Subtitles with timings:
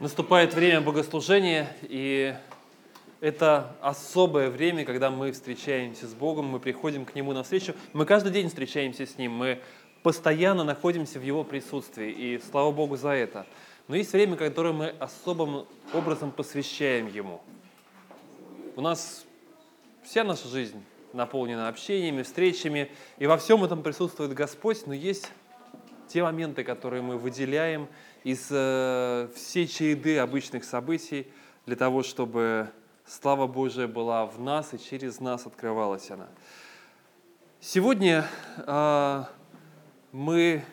[0.00, 2.34] Наступает время богослужения, и
[3.20, 7.74] это особое время, когда мы встречаемся с Богом, мы приходим к Нему навстречу.
[7.92, 9.60] Мы каждый день встречаемся с Ним, мы
[10.02, 13.44] постоянно находимся в Его присутствии, и слава Богу за это.
[13.88, 17.42] Но есть время, которое мы особым образом посвящаем Ему.
[18.76, 19.26] У нас
[20.02, 20.82] вся наша жизнь
[21.12, 25.30] наполнена общениями, встречами, и во всем этом присутствует Господь, но есть
[26.10, 27.88] те моменты, которые мы выделяем
[28.24, 31.28] из э, всей череды обычных событий
[31.66, 32.68] для того, чтобы
[33.06, 36.28] слава Божия была в нас и через нас открывалась она.
[37.60, 39.24] Сегодня э,
[40.10, 40.64] мы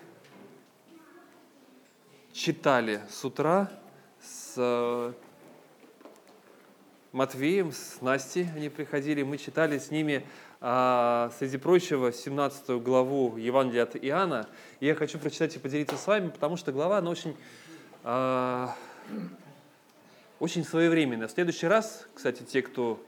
[2.33, 3.69] читали с утра
[4.19, 5.13] с э,
[7.11, 10.25] Матвеем, с Настей, они приходили, мы читали с ними
[10.59, 14.47] среди прочего, 17 главу Евангелия от Иоанна.
[14.79, 17.35] И я хочу прочитать и поделиться с вами, потому что глава, она очень,
[18.03, 18.75] а,
[20.39, 21.27] очень своевременная.
[21.27, 22.99] В следующий раз, кстати, те, кто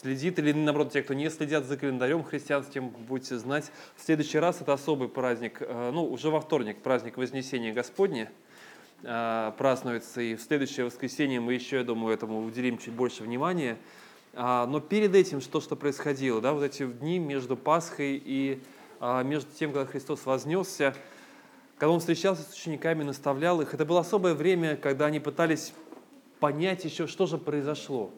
[0.00, 4.60] следит, или наоборот, те, кто не следят за календарем христианским, будете знать, в следующий раз
[4.60, 8.30] это особый праздник, а, ну, уже во вторник, праздник Вознесения Господня
[9.02, 14.01] празднуется, и в следующее воскресенье мы еще, я думаю, этому уделим чуть больше внимания– а,
[14.34, 18.62] но перед этим что, что происходило, да, вот эти дни между Пасхой и
[18.98, 20.94] а, между тем, когда Христос вознесся,
[21.76, 25.74] когда Он встречался с учениками, наставлял их, это было особое время, когда они пытались
[26.38, 28.10] понять еще, что же произошло.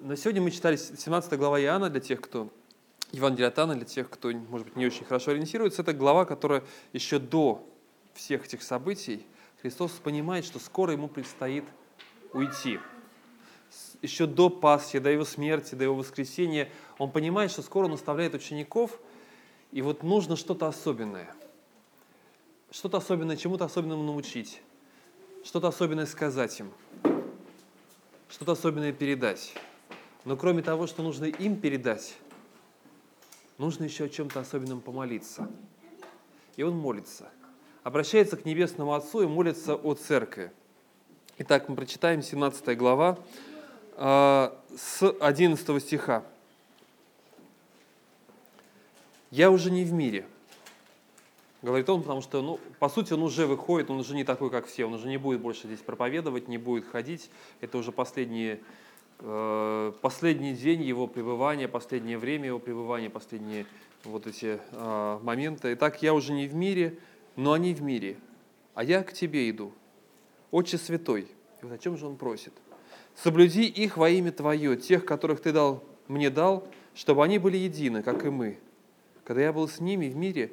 [0.00, 2.48] Но сегодня мы читали 17 глава Иоанна для тех, кто
[3.10, 5.82] Евангелие от Иоанна, для тех, кто, может быть, не очень хорошо ориентируется.
[5.82, 7.66] Это глава, которая еще до
[8.14, 9.26] всех этих событий
[9.62, 11.64] Христос понимает, что скоро ему предстоит
[12.32, 12.78] уйти
[14.02, 18.34] еще до Пасхи, до его смерти, до его воскресения, он понимает, что скоро он оставляет
[18.34, 18.98] учеников,
[19.72, 21.34] и вот нужно что-то особенное.
[22.70, 24.62] Что-то особенное, чему-то особенному научить.
[25.44, 26.72] Что-то особенное сказать им.
[28.28, 29.54] Что-то особенное передать.
[30.24, 32.16] Но кроме того, что нужно им передать,
[33.56, 35.50] нужно еще о чем-то особенном помолиться.
[36.56, 37.30] И он молится.
[37.82, 40.52] Обращается к Небесному Отцу и молится о Церкви.
[41.38, 43.18] Итак, мы прочитаем 17 глава,
[43.98, 46.22] с 11 стиха.
[49.30, 50.24] «Я уже не в мире»,
[51.62, 54.66] говорит он, потому что, ну, по сути, он уже выходит, он уже не такой, как
[54.66, 57.30] все, он уже не будет больше здесь проповедовать, не будет ходить.
[57.60, 58.60] Это уже последние,
[59.18, 63.66] э, последний день его пребывания, последнее время его пребывания, последние
[64.04, 65.72] вот эти э, моменты.
[65.74, 66.98] Итак, я уже не в мире,
[67.34, 68.16] но они в мире,
[68.74, 69.72] а я к тебе иду.
[70.52, 71.22] Отче Святой.
[71.60, 72.52] И вот о чем же он просит–
[73.20, 78.04] Соблюди их во имя Твое, тех, которых Ты дал, мне дал, чтобы они были едины,
[78.04, 78.58] как и мы.
[79.24, 80.52] Когда я был с ними в мире,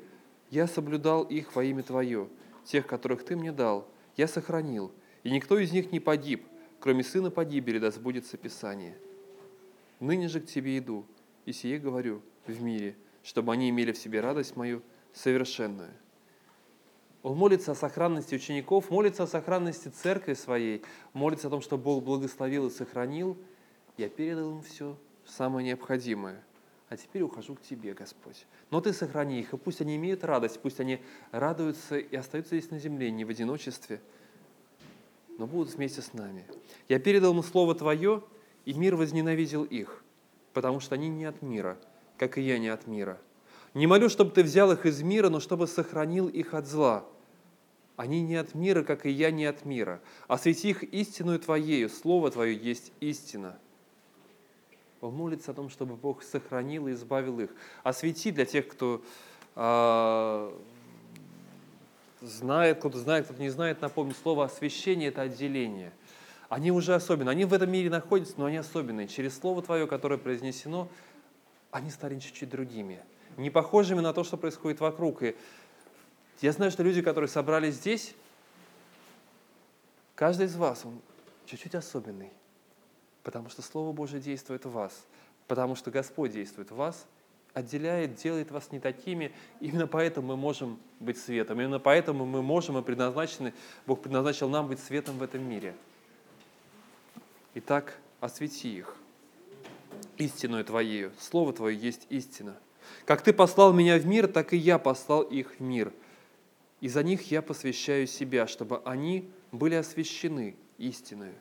[0.50, 2.28] я соблюдал их во имя Твое,
[2.64, 3.88] тех, которых Ты мне дал,
[4.18, 4.92] я сохранил,
[5.24, 6.44] и никто из них не погиб,
[6.80, 8.98] кроме сына погибели, да сбудется Писание.
[10.00, 11.06] Ныне же к Тебе иду,
[11.46, 14.82] и сие говорю в мире, чтобы они имели в себе радость мою
[15.14, 15.92] совершенную.
[17.26, 22.04] Он молится о сохранности учеников, молится о сохранности церкви своей, молится о том, чтобы Бог
[22.04, 23.36] благословил и сохранил.
[23.98, 26.44] Я передал им все самое необходимое.
[26.88, 28.46] А теперь ухожу к Тебе, Господь.
[28.70, 32.70] Но Ты сохрани их, и пусть они имеют радость, пусть они радуются и остаются здесь
[32.70, 34.02] на земле, не в одиночестве,
[35.40, 36.46] но будут вместе с нами.
[36.88, 38.22] Я передал им Слово Твое,
[38.66, 40.04] и мир возненавидел их,
[40.54, 41.80] потому что они не от мира,
[42.20, 43.20] как и я не от мира.
[43.74, 47.04] Не молю, чтобы Ты взял их из мира, но чтобы сохранил их от зла–
[47.98, 50.02] они не от мира, как и я не от мира.
[50.28, 53.58] Освети их истинную Твоею, Слово Твое есть истина.
[55.02, 57.50] Он молится о том, чтобы Бог сохранил и избавил их.
[57.84, 59.04] Освети для тех, кто
[59.56, 60.54] э,
[62.22, 65.92] знает, кто-то знает, кто-то не знает, напомню, слово освящение– это отделение.
[66.50, 67.32] Они уже особенные.
[67.32, 69.08] Они в этом мире находятся, но они особенные.
[69.08, 70.88] Через Слово Твое, которое произнесено,
[71.72, 73.00] они стали чуть-чуть другими.
[73.38, 75.24] Не похожими на то, что происходит вокруг.
[75.24, 75.36] И
[76.42, 78.14] я знаю, что люди, которые собрались здесь,
[80.16, 81.00] каждый из вас, он
[81.46, 82.32] чуть-чуть особенный,
[83.24, 85.06] потому что Слово Божье действует в вас,
[85.48, 87.06] потому что Господь действует в вас,
[87.54, 89.32] отделяет, делает вас не такими.
[89.62, 93.54] Именно поэтому мы можем быть светом, именно поэтому мы можем и предназначены,
[93.86, 95.74] Бог предназначил нам быть светом в этом мире.
[97.54, 98.98] Итак, освети их
[100.18, 101.14] истинную Твоею.
[101.18, 102.58] Слово Твое есть истина.
[103.06, 105.94] Как Ты послал меня в мир, так и я послал их в мир–
[106.82, 111.36] и за них я посвящаю себя, чтобы они были освящены истиною.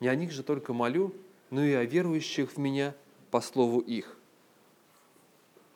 [0.00, 1.14] Не о них же только молю,
[1.50, 2.94] но и о верующих в меня
[3.30, 4.16] по слову их.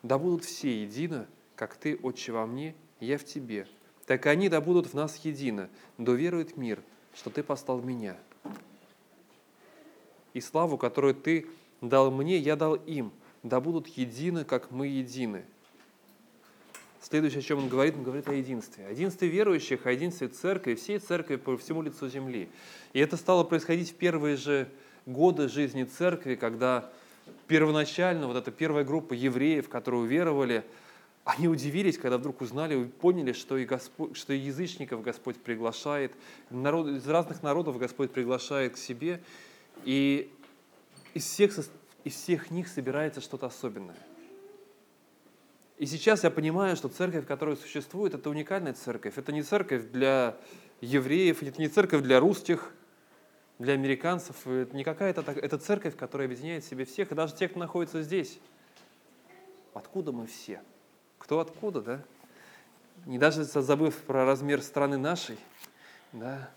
[0.03, 3.67] Да будут все едино, как Ты, Отче, во мне, я в Тебе,
[4.05, 6.81] так они да будут в нас едино, да верует мир,
[7.13, 8.17] что Ты послал меня.
[10.33, 11.47] И славу, которую Ты
[11.81, 13.11] дал мне, я дал им,
[13.43, 15.45] да будут едины, как мы едины.
[17.09, 18.85] Следующее, о чем он говорит, он говорит о единстве.
[18.85, 22.49] О единстве верующих, о единстве церкви, всей церкви по всему лицу земли.
[22.91, 24.67] И это стало происходить в первые же
[25.05, 26.91] годы жизни церкви, когда
[27.47, 30.65] первоначально вот эта первая группа евреев, которые уверовали,
[31.23, 36.11] они удивились, когда вдруг узнали, поняли, что и, Господь, что и язычников Господь приглашает,
[36.49, 39.21] народ, из разных народов Господь приглашает к себе,
[39.85, 40.29] и
[41.13, 41.57] из всех,
[42.03, 43.95] из всех них собирается что-то особенное.
[45.77, 49.17] И сейчас я понимаю, что церковь, которая существует, это уникальная церковь.
[49.17, 50.37] Это не церковь для
[50.81, 52.73] евреев, это не церковь для русских,
[53.59, 54.47] для американцев.
[54.47, 58.01] Это не какая-то это церковь, которая объединяет в себе всех, и даже тех, кто находится
[58.01, 58.39] здесь.
[59.73, 60.61] Откуда мы все?
[61.27, 62.03] кто откуда, да?
[63.05, 65.37] Не даже забыв про размер страны нашей,
[66.13, 66.49] да,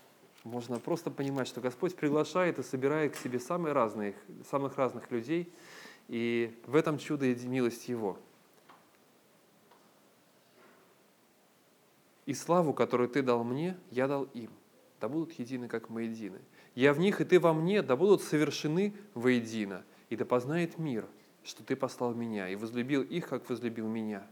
[0.45, 4.15] можно просто понимать, что Господь приглашает и собирает к себе самые разные,
[4.49, 5.53] самых разных людей,
[6.07, 8.17] и в этом чудо и милость Его.
[12.25, 14.51] И славу, которую Ты дал мне, я дал им,
[14.99, 16.39] да будут едины, как мы едины.
[16.75, 21.05] Я в них, и Ты во мне, да будут совершены воедино, и да познает мир,
[21.43, 24.25] что Ты послал меня, и возлюбил их, как возлюбил меня.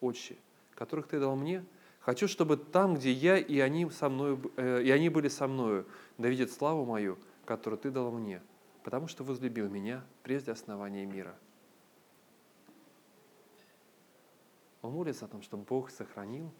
[0.00, 0.36] Отче,
[0.74, 1.64] которых Ты дал мне,
[2.00, 5.86] хочу, чтобы там, где я и они, со мною, э, и они были со мною,
[6.18, 8.40] да видят славу мою, которую Ты дал мне,
[8.84, 11.34] потому что возлюбил меня прежде основания мира.
[14.82, 16.52] Он молится о том, чтобы Бог сохранил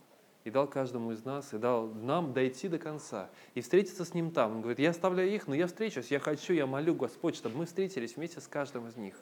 [0.44, 4.30] и дал каждому из нас, и дал нам дойти до конца, и встретиться с Ним
[4.30, 4.52] там.
[4.52, 7.66] Он говорит, я оставляю их, но я встречусь, я хочу, я молю Господь, чтобы мы
[7.66, 9.14] встретились вместе с каждым из них,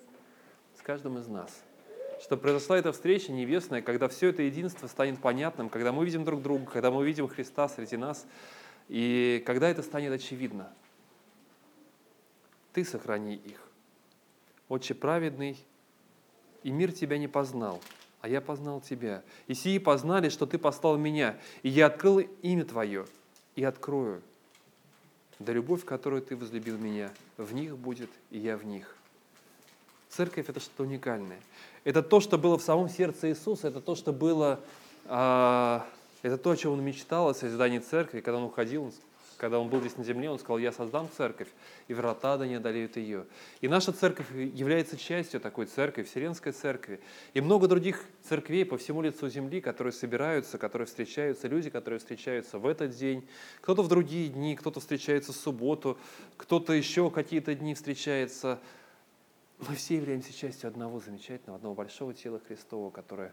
[0.78, 1.62] с каждым из нас
[2.22, 6.40] что произошла эта встреча небесная, когда все это единство станет понятным, когда мы видим друг
[6.40, 8.26] друга, когда мы увидим Христа среди нас,
[8.88, 10.72] и когда это станет очевидно.
[12.72, 13.60] Ты сохрани их.
[14.68, 15.58] Отче праведный,
[16.62, 17.80] и мир тебя не познал,
[18.22, 19.22] а я познал тебя.
[19.48, 23.04] И сии познали, что ты послал меня, и я открыл имя твое,
[23.56, 24.22] и открою.
[25.40, 28.96] Да любовь, которую ты возлюбил меня, в них будет, и я в них.
[30.08, 31.40] Церковь– это что-то уникальное.
[31.82, 34.60] Это то, что было в самом сердце Иисуса, это то, что было,
[35.06, 35.84] а,
[36.22, 38.20] это то, о чем он мечтал, о созидании церкви.
[38.20, 38.94] Когда он уходил,
[39.42, 41.48] когда он был здесь на земле, он сказал, я создам церковь,
[41.88, 43.26] и врата да не одолеют ее.
[43.60, 47.00] И наша церковь является частью такой церкви, Вселенской церкви.
[47.34, 52.60] И много других церквей по всему лицу земли, которые собираются, которые встречаются, люди, которые встречаются
[52.60, 53.26] в этот день,
[53.60, 55.98] кто-то в другие дни, кто-то встречается в субботу,
[56.36, 58.60] кто-то еще какие-то дни встречается–
[59.68, 63.32] мы все являемся частью одного замечательного, одного большого тела Христова, которое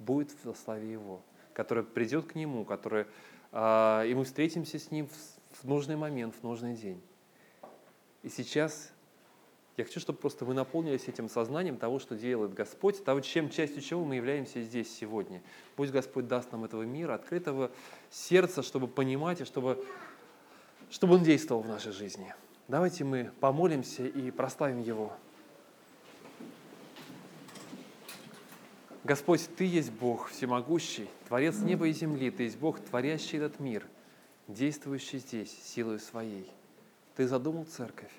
[0.00, 3.06] будет в славе Его, которое придет к Нему, которое,
[3.52, 5.08] э, и мы встретимся с Ним
[5.62, 7.00] в, нужный момент, в нужный день.
[8.22, 8.92] И сейчас
[9.76, 13.80] я хочу, чтобы просто вы наполнились этим сознанием того, что делает Господь, того, чем частью
[13.80, 15.42] чего мы являемся здесь сегодня.
[15.76, 17.70] Пусть Господь даст нам этого мира, открытого
[18.10, 19.82] сердца, чтобы понимать и чтобы,
[20.90, 22.34] чтобы Он действовал в нашей жизни.
[22.68, 25.12] Давайте мы помолимся и прославим Его.
[29.02, 33.86] Господь, Ты есть Бог всемогущий, Творец неба и земли, Ты есть Бог, творящий этот мир,
[34.54, 36.50] действующий здесь силой своей.
[37.16, 38.12] Ты задумал церковь,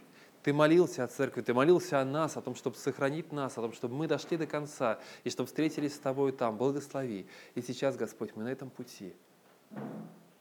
[0.43, 3.73] Ты молился о церкви, Ты молился о нас, о том, чтобы сохранить нас, о том,
[3.73, 6.57] чтобы мы дошли до конца и чтобы встретились с Тобой там.
[6.57, 7.27] Благослови.
[7.55, 9.13] И сейчас, Господь, мы на этом пути.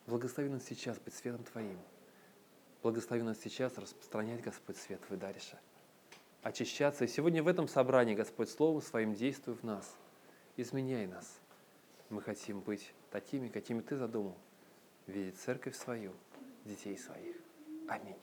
[0.07, 1.79] Благослови нас сейчас быть светом Твоим.
[2.83, 5.59] Благослови нас сейчас распространять, Господь, свет Твой дальше.
[6.43, 7.05] Очищаться.
[7.05, 9.95] И сегодня в этом собрании, Господь, Словом Своим действуй в нас–
[10.61, 11.41] изменяй нас.
[12.09, 14.37] Мы хотим быть такими, какими Ты задумал,
[15.11, 16.13] видеть церковь свою,
[16.65, 17.37] детей своих.
[17.89, 18.17] Аминь.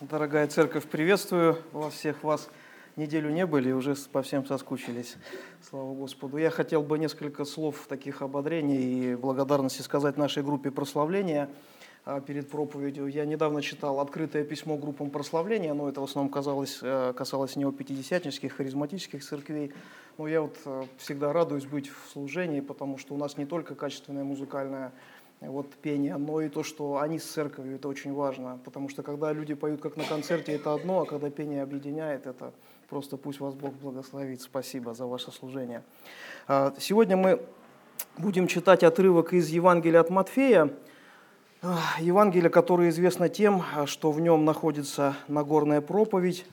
[0.00, 2.48] Дорогая церковь, приветствую вас всех вас.
[2.96, 5.16] Неделю не были, уже по всем соскучились.
[5.62, 6.38] Слава Господу.
[6.38, 11.48] Я хотел бы несколько слов таких ободрений и благодарности сказать нашей группе прославления–
[12.06, 13.08] а, перед проповедью.
[13.08, 18.54] Я недавно читал открытое письмо группам прославления, но это в основном казалось, э, касалось неопятидесятнических,
[18.54, 19.72] харизматических церквей.
[20.16, 23.74] Но я вот э, всегда радуюсь быть в служении, потому что у нас не только
[23.74, 24.92] качественное музыкальное
[25.48, 28.58] вот, пение, но и то, что они с церковью, это очень важно.
[28.64, 32.52] Потому что когда люди поют как на концерте, это одно, а когда пение объединяет, это
[32.88, 34.42] просто пусть вас Бог благословит.
[34.42, 35.82] Спасибо за ваше служение.
[36.46, 37.40] А, сегодня мы
[38.18, 40.70] будем читать отрывок из Евангелия от Матфея,
[41.98, 46.46] Евангелие, которое известно тем, что в нем находится Нагорная проповедь.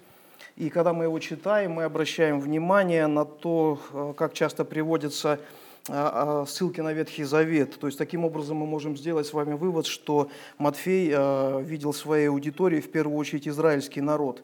[0.57, 3.79] И когда мы его читаем, мы обращаем внимание на то,
[4.17, 7.79] как часто приводятся а, а, ссылки на Ветхий Завет.
[7.79, 12.27] То есть таким образом мы можем сделать с вами вывод, что Матфей а, видел своей
[12.27, 14.43] аудитории в первую очередь израильский народ.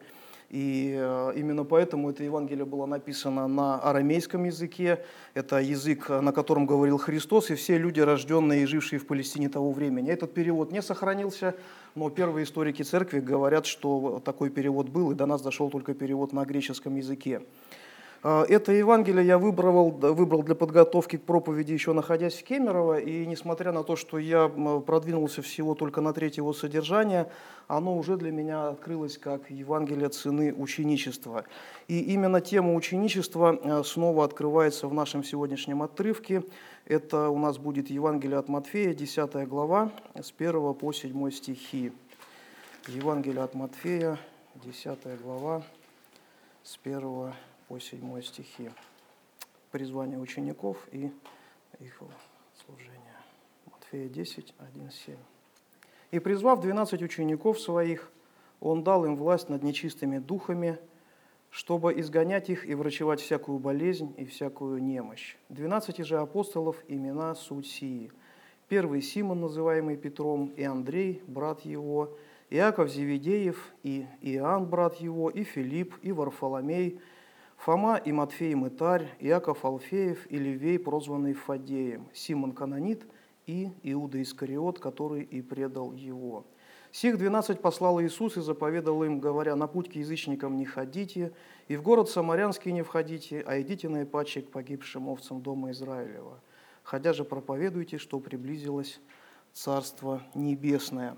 [0.50, 0.92] И
[1.36, 5.04] именно поэтому это Евангелие было написано на арамейском языке.
[5.32, 9.72] Это язык, на котором говорил Христос, и все люди, рожденные и жившие в Палестине того
[9.72, 10.12] времени.
[10.12, 11.56] Этот перевод не сохранился,
[11.96, 16.32] но первые историки церкви говорят, что такой перевод был, и до нас дошел только перевод
[16.32, 17.42] на греческом языке.
[18.26, 23.26] А, это Евангелие я выбрал, выбрал для подготовки к проповеди, еще находясь в Кемерово, и
[23.26, 27.30] несмотря на то, что я продвинулся всего только на треть его содержания,
[27.68, 31.44] оно уже для меня открылось как Евангелие цены ученичества.
[31.86, 36.44] И именно тема ученичества э, снова открывается в нашем сегодняшнем отрывке.
[36.86, 41.92] Это у нас будет Евангелие от Матфея, 10 глава, с 1 по 7 стихи.
[42.88, 44.18] Евангелие от Матфея,
[44.64, 45.62] 10 глава,
[46.62, 47.34] с 1 по
[47.80, 48.70] 7 стихи.
[49.70, 51.10] Призвание учеников и
[51.80, 52.02] их
[52.64, 53.16] служение.
[53.70, 55.16] Матфея 10, 1, 7.
[56.10, 58.10] «И призвав двенадцать учеников своих,
[58.60, 60.78] он дал им власть над нечистыми духами,
[61.50, 65.36] чтобы изгонять их и врачевать всякую болезнь и всякую немощь.
[65.48, 68.12] Двенадцати же апостолов имена суть сии.
[68.68, 72.16] Первый Симон, называемый Петром, и Андрей, брат его,
[72.50, 77.00] Иаков Зеведеев, и Иоанн, брат его, и Филипп, и Варфоломей–
[77.64, 83.06] Фома и Матфей Мытарь, Иаков Алфеев и Левей, прозванный Фадеем, Симон Канонит
[83.46, 86.44] и Иуда Искариот, который и предал его.
[86.92, 91.32] Сих двенадцать послал Иисус и заповедал им, говоря, «На путь к язычникам не ходите,
[91.66, 96.40] и в город Самарянский не входите, а идите на наипаче к погибшим овцам дома Израилева.
[96.82, 99.00] Ходя же проповедуйте, что приблизилось
[99.54, 101.16] Царство Небесное».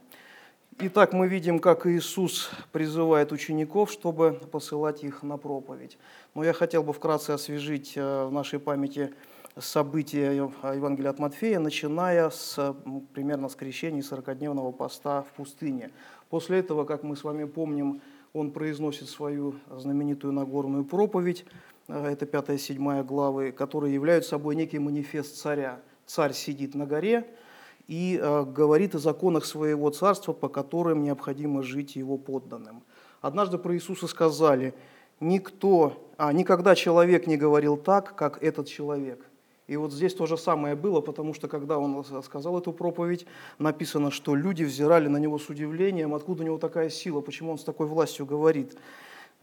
[0.79, 5.97] Итак, мы видим, как Иисус призывает учеников, чтобы посылать их на проповедь.
[6.35, 9.15] Но я хотел бы вкратце освежить э, в нашей памяти
[9.59, 12.77] события Евангелия от Матфея, начиная с
[13.15, 15.93] примерно с крещения 40-дневного поста в пустыне.
[16.29, 18.03] После этого, как мы с вами помним,
[18.35, 21.47] он произносит свою знаменитую Нагорную проповедь,
[21.89, 25.81] э, это 5-7 главы, которые являются собой некий манифест царя.
[26.05, 27.27] Царь сидит на горе,
[27.89, 32.83] и э, говорит о законах своего царства, по которым необходимо жить его подданным.
[33.21, 34.75] Однажды про Иисуса сказали,
[35.21, 39.25] никто, а, никогда человек не говорил так, как этот человек.
[39.67, 43.27] И вот здесь то же самое было, потому что когда он сказал эту проповедь,
[43.59, 47.59] написано, что люди взирали на него с удивлением, откуда у него такая сила, почему он
[47.59, 48.77] с такой властью говорит.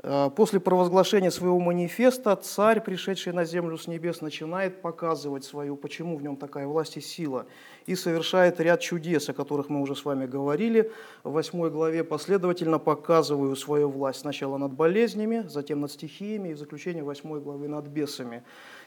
[0.02, 6.18] Э, после провозглашения своего манифеста царь, пришедший на землю с небес, начинает показывать свою, почему
[6.18, 7.46] в нем такая власть и сила,
[7.86, 10.92] и совершает ряд чудес, о которых мы уже с вами говорили.
[11.24, 16.58] В восьмой главе последовательно показываю свою власть сначала над болезнями, затем над стихиями и в
[16.58, 18.44] заключение восьмой главы над бесами.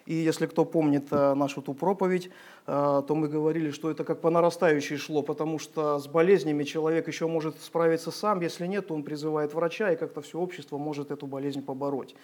[0.06, 2.30] И если кто помнит э, нашу ту проповедь,
[2.66, 7.08] э, то мы говорили, что это как по нарастающей шло, потому что с болезнями человек
[7.08, 11.10] еще может справиться сам, если нет, то он призывает врача, и как-то все общество может
[11.10, 12.14] эту болезнь побороть.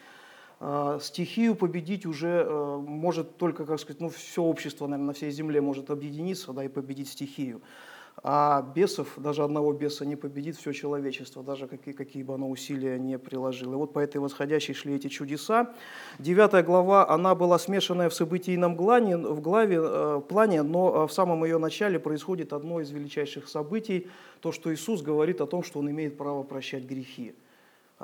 [0.60, 2.44] Э, стихию победить уже
[2.86, 6.68] может только, как сказать, ну, все общество, наверное, на всей земле может объединиться да, и
[6.68, 7.60] победить стихию.
[8.24, 12.98] А бесов, даже одного беса не победит все человечество, даже какие, какие бы оно усилия
[12.98, 13.72] не приложило.
[13.72, 15.74] И вот по этой восходящей шли эти чудеса.
[16.20, 21.12] Девятая глава, она была смешанная в событийном глане, в главе, э, плане, но э, в
[21.12, 24.06] самом ее начале происходит одно из величайших событий,
[24.40, 27.34] то, что Иисус говорит о том, что Он имеет право прощать грехи.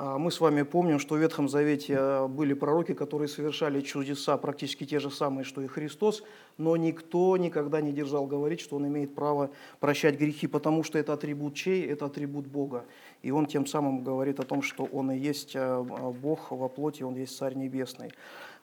[0.01, 4.37] А, мы с вами помним, что в Ветхом Завете э, были пророки, которые совершали чудеса,
[4.37, 6.23] практически те же самые, что и Христос,
[6.57, 9.49] но никто никогда не держал говорить, что он имеет право
[9.81, 11.85] прощать грехи, потому что это атрибут чей?
[11.85, 12.85] Это атрибут Бога.
[13.23, 15.83] И он тем самым говорит о том, что он и есть э,
[16.21, 18.13] Бог во плоти, он есть Царь Небесный.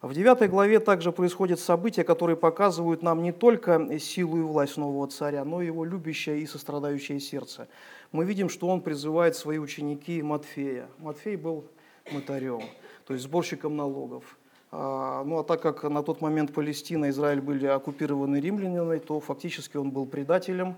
[0.01, 5.07] В 9 главе также происходят события, которые показывают нам не только силу и власть нового
[5.07, 7.69] царя, но и его любящее и сострадающее сердце
[8.13, 10.89] мы видим, что он призывает свои ученики Матфея.
[10.99, 11.65] Матфей был
[12.13, 12.63] мытарем,
[13.07, 14.37] то есть сборщиком налогов.
[14.73, 19.21] А, ну а так как на тот момент Палестина и Израиль были оккупированы римлянами, то
[19.21, 20.77] фактически он был предателем,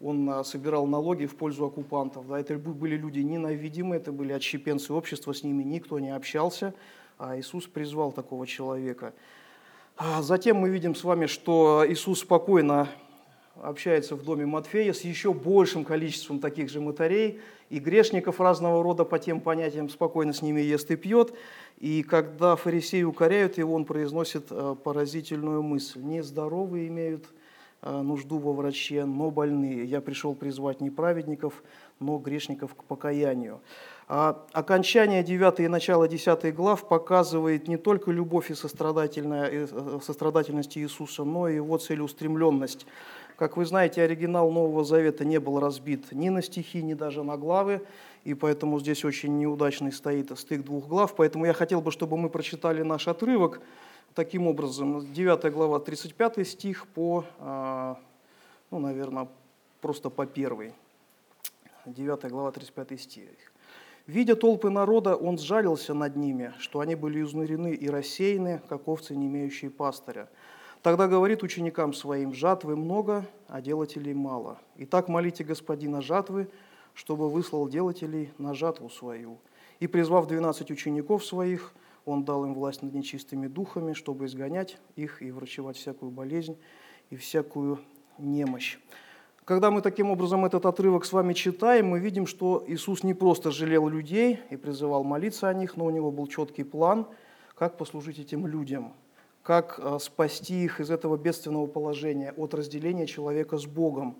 [0.00, 2.28] он а, собирал налоги в пользу оккупантов.
[2.28, 6.74] Да, это были люди ненавидимые, это были отщепенцы общества, с ними никто не общался,
[7.18, 9.12] а Иисус призвал такого человека.
[9.96, 12.88] А затем мы видим с вами, что Иисус спокойно
[13.62, 19.04] общается в доме Матфея с еще большим количеством таких же мытарей и грешников разного рода
[19.04, 21.32] по тем понятиям спокойно с ними ест и пьет.
[21.78, 26.00] И когда фарисеи укоряют его, он произносит э, поразительную мысль.
[26.00, 27.26] Нездоровые имеют
[27.82, 29.84] э, нужду во враче, но больные.
[29.84, 31.62] Я пришел призвать не праведников,
[32.00, 33.60] но грешников к покаянию.
[34.08, 39.66] А окончание 9 и начало 10 глав показывает не только любовь и э,
[40.02, 42.86] сострадательность Иисуса, но и его целеустремленность.
[43.40, 47.38] Как вы знаете, оригинал Нового Завета не был разбит ни на стихи, ни даже на
[47.38, 47.80] главы,
[48.22, 51.16] и поэтому здесь очень неудачный стоит стык двух глав.
[51.16, 53.62] Поэтому я хотел бы, чтобы мы прочитали наш отрывок
[54.14, 55.10] таким образом.
[55.10, 57.96] 9 глава, 35 стих по, а,
[58.70, 59.26] ну, наверное,
[59.80, 60.74] просто по первой.
[61.86, 63.30] 9 глава, 35 стих.
[64.06, 69.16] Видя толпы народа, он сжалился над ними, что они были изнурены и рассеяны, как овцы,
[69.16, 70.28] не имеющие пастыря.
[70.82, 74.58] Тогда говорит ученикам своим, жатвы много, а делателей мало.
[74.76, 76.48] Итак, молите господина жатвы,
[76.94, 79.36] чтобы выслал делателей на жатву свою.
[79.78, 81.74] И призвав двенадцать учеников своих,
[82.06, 86.56] он дал им власть над нечистыми духами, чтобы изгонять их и врачевать всякую болезнь
[87.10, 87.78] и всякую
[88.16, 88.78] немощь.
[89.44, 93.50] Когда мы таким образом этот отрывок с вами читаем, мы видим, что Иисус не просто
[93.50, 97.06] жалел людей и призывал молиться о них, но у него был четкий план,
[97.54, 98.94] как послужить этим людям–
[99.50, 104.16] как а, спасти их из этого бедственного положения, от разделения человека с Богом,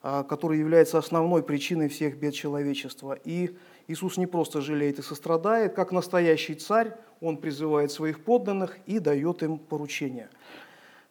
[0.00, 3.18] а, который является основной причиной всех бед человечества.
[3.22, 3.54] И
[3.86, 9.42] Иисус не просто жалеет и сострадает, как настоящий царь, он призывает своих подданных и дает
[9.42, 10.30] им поручения.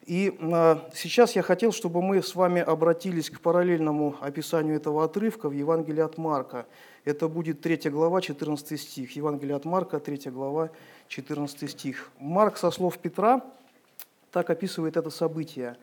[0.06, 5.48] И а, сейчас я хотел, чтобы мы с вами обратились к параллельному описанию этого отрывка
[5.48, 6.66] в Евангелии от Марка.
[7.04, 9.16] Это будет 3 глава, 14 стих.
[9.16, 10.70] Евангелие от Марка, 3 глава,
[11.08, 12.10] 14 стих.
[12.18, 13.42] Марк со слов Петра
[14.30, 15.76] так описывает это событие.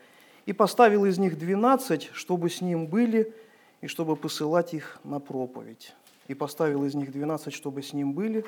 [0.46, 3.34] «И поставил из них двенадцать, чтобы с ним были,
[3.82, 5.94] и чтобы посылать их на проповедь.
[6.28, 8.46] И поставил из них двенадцать, чтобы с ним были,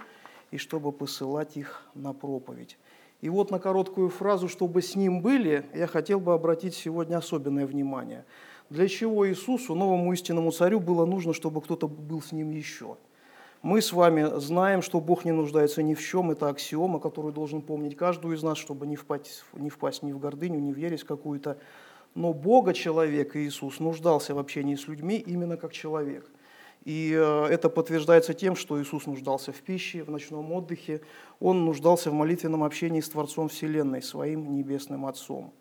[0.49, 2.77] и чтобы посылать их на проповедь».
[3.19, 7.67] И вот на короткую фразу «чтобы с ним были» я хотел бы обратить сегодня особенное
[7.67, 8.25] внимание.
[8.71, 12.97] Для чего Иисусу, новому истинному царю, было нужно, чтобы кто-то был с ним еще–
[13.61, 16.31] мы с вами знаем, что Бог не нуждается ни в чем.
[16.31, 20.17] Это аксиома, которую должен помнить каждый из нас, чтобы не впасть, не впасть ни в
[20.17, 21.59] гордыню, ни в ересь какую-то.
[22.15, 26.27] Но Бога человек, Иисус, нуждался в общении с людьми именно как человек.
[26.85, 31.01] И э, это подтверждается тем, что Иисус нуждался в пище, в ночном отдыхе.
[31.39, 35.53] Он нуждался в молитвенном общении с Творцом Вселенной, своим Небесным Отцом.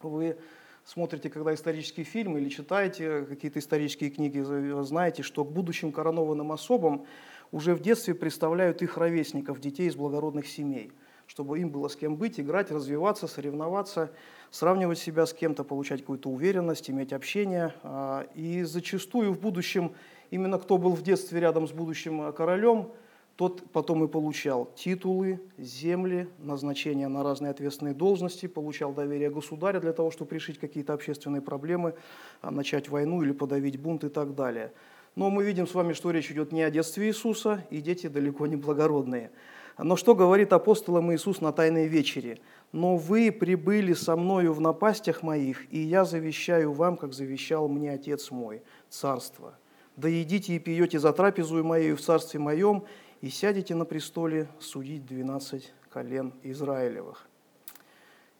[0.00, 0.38] Вы
[0.84, 4.40] смотрите, когда исторические фильмы или читаете какие-то исторические книги,
[4.82, 7.06] знаете, что к будущим коронованным особам
[7.52, 10.92] уже в детстве представляют их ровесников, детей из благородных семей,
[11.26, 14.10] чтобы им было с кем быть, играть, развиваться, соревноваться,
[14.50, 17.74] сравнивать себя с кем-то, получать какую-то уверенность, иметь общение.
[17.82, 19.94] А, и зачастую в будущем
[20.30, 22.92] именно кто был в детстве рядом с будущим королем–
[23.40, 29.94] тот потом и получал титулы, земли, назначения на разные ответственные должности, получал доверие государя для
[29.94, 31.94] того, чтобы решить какие-то общественные проблемы,
[32.42, 34.74] а, начать войну или подавить бунт и так далее.
[35.16, 38.46] Но мы видим с вами, что речь идет не о детстве Иисуса, и дети далеко
[38.46, 39.30] не благородные.
[39.78, 42.40] Но что говорит апостолам Иисус на Тайной вечере?
[42.72, 47.90] «Но вы прибыли со мною в напастях моих, и я завещаю вам, как завещал мне
[47.90, 49.54] Отец мой, царство.
[49.96, 52.84] Да едите и пьете за трапезу моей в царстве моем,
[53.20, 57.26] и сядете на престоле судить 12 колен Израилевых.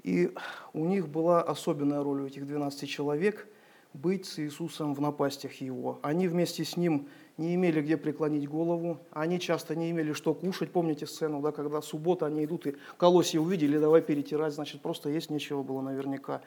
[0.03, 0.33] И
[0.73, 3.47] у них была особенная роль у этих 12 человек
[3.93, 5.99] быть с Иисусом в напастях Его.
[6.03, 10.71] Они вместе с Ним не имели где преклонить голову, они часто не имели что кушать.
[10.71, 15.29] Помните сцену, да, когда суббота, они идут и колосья увидели, давай перетирать, значит, просто есть
[15.29, 16.41] нечего было наверняка.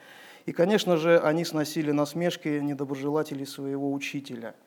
[0.45, 4.55] И, конечно же, они сносили насмешки недоброжелателей своего учителя–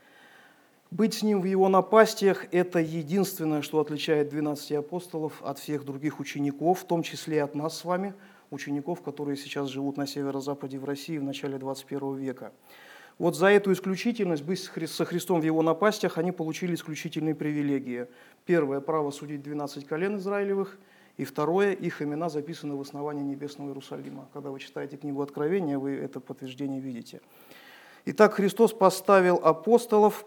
[0.90, 6.20] быть с ним в его напастиях– это единственное, что отличает 12 апостолов от всех других
[6.20, 8.14] учеников, в том числе от нас с вами,
[8.50, 12.52] учеников, которые сейчас живут на северо-западе в России в начале 21 века.
[13.18, 18.06] Вот за эту исключительность, быть со Христом в его напастях, они получили исключительные привилегии.
[18.44, 20.78] Первое– право судить 12 колен Израилевых,
[21.16, 24.28] и второе– их имена записаны в основании Небесного Иерусалима.
[24.34, 27.22] Когда вы читаете книгу Откровения, вы это подтверждение видите.
[28.04, 30.26] Итак, Христос поставил апостолов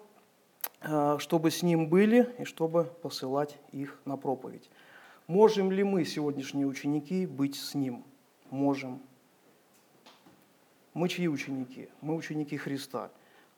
[0.82, 4.70] чтобы с ним были и чтобы посылать их на проповедь.
[5.28, 8.04] Можем ли мы, сегодняшние ученики, быть с ним?
[8.50, 9.02] Можем.
[10.94, 11.90] Мы чьи ученики?
[12.02, 13.12] Мы ученики Христа.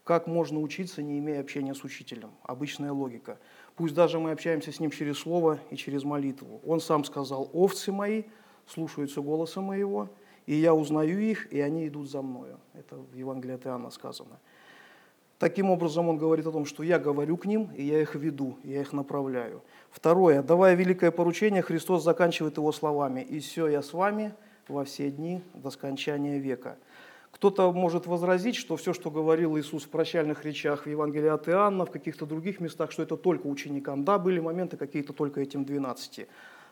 [0.03, 2.31] Как можно учиться, не имея общения с учителем?
[2.43, 3.37] Обычная логика.
[3.75, 6.59] Пусть даже мы общаемся с ним через слово и через молитву.
[6.65, 8.23] Он сам сказал, овцы мои
[8.67, 10.09] слушаются голоса моего,
[10.47, 12.59] и я узнаю их, и они идут за мною.
[12.73, 14.39] Это в Евангелии от Иоанна сказано.
[15.41, 18.59] Таким образом, он говорит о том, что я говорю к ним, и я их веду,
[18.63, 19.63] я их направляю.
[19.89, 20.43] Второе.
[20.43, 24.35] Давая великое поручение, Христос заканчивает его словами «И все я с вами
[24.67, 26.77] во все дни до скончания века».
[27.31, 31.87] Кто-то может возразить, что все, что говорил Иисус в прощальных речах в Евангелии от Иоанна,
[31.87, 34.03] в каких-то других местах, что это только ученикам.
[34.03, 36.27] Да, были моменты какие-то только этим двенадцати.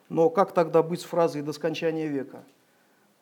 [0.09, 2.43] Но как тогда быть с фразой «до скончания века»?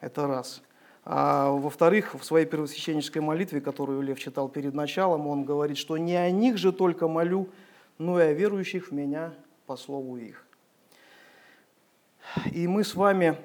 [0.02, 0.62] Это раз.
[1.10, 6.18] А во-вторых, в своей первосвященнической молитве, которую Лев читал перед началом, он говорит, что не
[6.18, 7.48] о них же только молю,
[7.98, 9.34] но и о верующих в меня
[9.68, 10.46] по слову их.
[12.52, 13.38] И мы с вами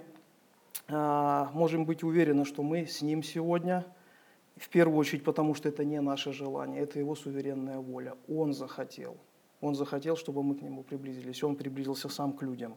[0.88, 3.86] а, можем быть уверены, что мы с Ним сегодня,
[4.56, 8.16] в первую очередь потому, что это не наше желание, это Его суверенная воля.
[8.28, 9.16] Он захотел.
[9.60, 11.44] Он захотел, чтобы мы к Нему приблизились.
[11.44, 12.76] Он приблизился сам к людям.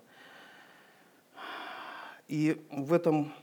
[2.27, 3.33] И в этом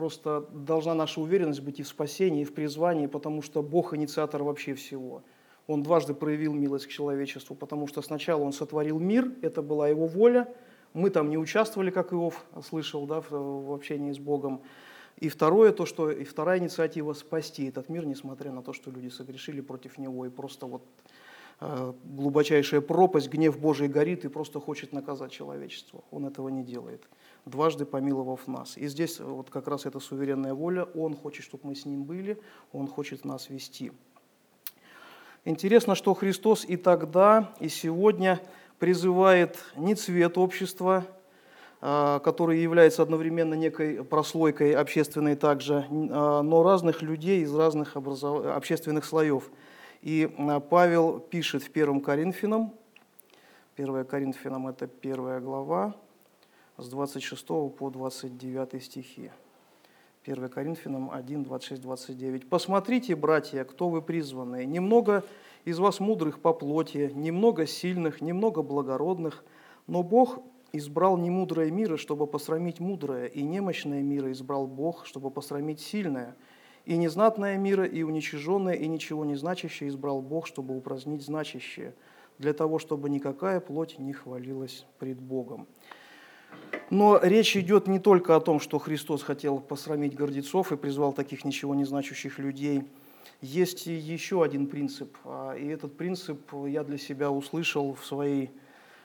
[0.00, 4.42] просто должна наша уверенность быть и в спасении, и в призвании, потому что Бог инициатор
[4.42, 5.22] вообще всего.
[5.66, 10.06] Он дважды проявил милость к человечеству, потому что сначала Он сотворил мир, это была Его
[10.06, 10.48] воля,
[10.94, 14.62] мы там не участвовали, как Иов слышал, да, в общении с Богом.
[15.18, 19.10] И второе, то, что, и вторая инициатива– спасти этот мир, несмотря на то, что люди
[19.10, 20.82] согрешили против него, и просто вот
[21.60, 26.04] э, глубочайшая пропасть, гнев Божий горит и просто хочет наказать человечество.
[26.10, 27.06] Он этого не делает
[27.44, 28.76] дважды помиловав нас.
[28.76, 32.38] И здесь вот как раз эта суверенная воля, Он хочет, чтобы мы с Ним были,
[32.72, 33.92] Он хочет нас вести.
[35.44, 38.40] Интересно, что Христос и тогда, и сегодня
[38.78, 41.06] призывает не цвет общества,
[41.80, 48.44] а, который является одновременно некой прослойкой общественной также, а, но разных людей из разных образов...
[48.44, 49.50] общественных слоев.
[50.02, 52.74] И а, Павел пишет в 1 Коринфянам,
[53.78, 55.94] 1 Коринфянам это первая глава,
[56.80, 59.30] с 26 по 29 стихи.
[60.24, 62.48] 1 Коринфянам 1, 26, 29.
[62.48, 64.66] «Посмотрите, братья, кто вы призванные.
[64.66, 65.24] Немного
[65.64, 69.44] из вас мудрых по плоти, немного сильных, немного благородных,
[69.86, 70.40] но Бог
[70.72, 76.36] избрал немудрое мира, чтобы посрамить мудрое, и немощное мира избрал Бог, чтобы посрамить сильное,
[76.86, 81.94] и незнатное мира, и уничиженное, и ничего не значащее избрал Бог, чтобы упразднить значащее,
[82.38, 85.66] для того, чтобы никакая плоть не хвалилась пред Богом».
[86.90, 91.44] Но речь идет не только о том, что Христос хотел посрамить гордецов и призвал таких
[91.44, 92.82] ничего не значащих людей.
[93.40, 98.50] Есть еще один принцип, а, и этот принцип я для себя услышал в своей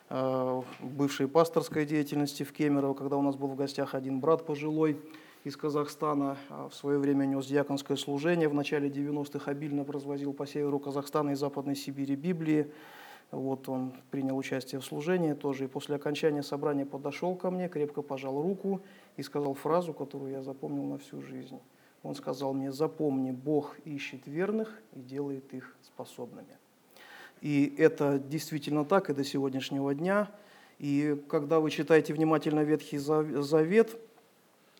[0.09, 4.99] а, бывшей пасторской деятельности в Кемерово, когда у нас был в гостях один брат пожилой
[5.45, 10.45] из Казахстана, а, в свое время нес диаконское служение, в начале 90-х обильно развозил по
[10.45, 12.67] северу Казахстана и Западной Сибири Библии,
[13.35, 18.01] вот он принял участие в служении тоже, и после окончания собрания подошел ко мне, крепко
[18.01, 18.81] пожал руку
[19.17, 21.59] и сказал фразу, которую я запомнил на всю жизнь.
[22.03, 26.57] Он сказал мне, запомни, Бог ищет верных и делает их способными.
[27.41, 30.31] И это действительно так и до сегодняшнего дня.
[30.79, 33.99] И когда вы читаете внимательно Ветхий Завет,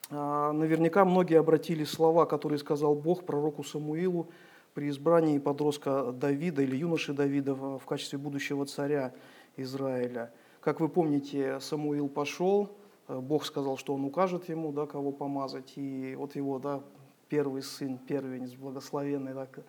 [0.09, 4.29] а, наверняка многие обратили слова, которые сказал Бог пророку Самуилу,
[4.75, 9.13] при избрании подростка Давида или юноши Давида в качестве будущего царя
[9.55, 10.33] Израиля.
[10.59, 12.75] Как вы помните, Самуил пошел,
[13.07, 16.81] э, Бог сказал, что он укажет ему, да, кого помазать, и вот его да,
[17.29, 19.59] первый сын, первенец, благословенный, так,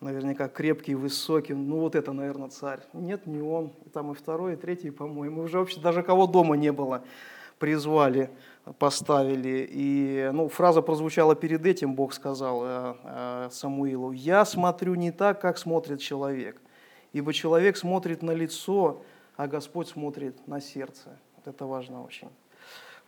[0.00, 2.80] наверняка крепкий, высокий, ну вот это, наверное, царь.
[2.92, 6.72] Нет, не он, там и второй, и третий, по-моему, уже вообще даже кого дома не
[6.72, 7.04] было,
[7.60, 8.28] призвали
[8.78, 9.68] поставили.
[9.70, 15.40] И ну, фраза прозвучала перед этим, Бог сказал э, э, Самуилу, «Я смотрю не так,
[15.40, 16.60] как смотрит человек,
[17.12, 19.02] ибо человек смотрит на лицо,
[19.36, 21.18] а Господь смотрит на сердце».
[21.36, 22.28] Вот это важно очень.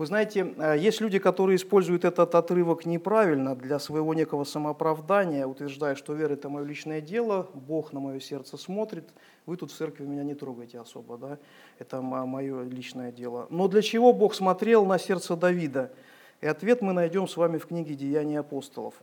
[0.00, 5.94] Вы знаете, э, есть люди, которые используют этот отрывок неправильно для своего некого самооправдания, утверждая,
[5.94, 9.04] что вера– это мое личное дело, Бог на мое сердце смотрит,
[9.44, 11.38] вы тут в церкви меня не трогайте особо, да?
[11.78, 13.46] это мое личное дело.
[13.50, 15.92] Но для чего Бог смотрел на сердце Давида?
[16.40, 18.94] И ответ мы найдем с вами в книге «Деяния апостолов».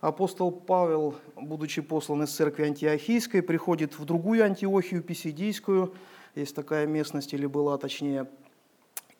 [0.00, 5.94] Апостол Павел, будучи послан из церкви Антиохийской, приходит в другую Антиохию, Писидийскую,
[6.34, 8.26] есть такая местность, или была точнее,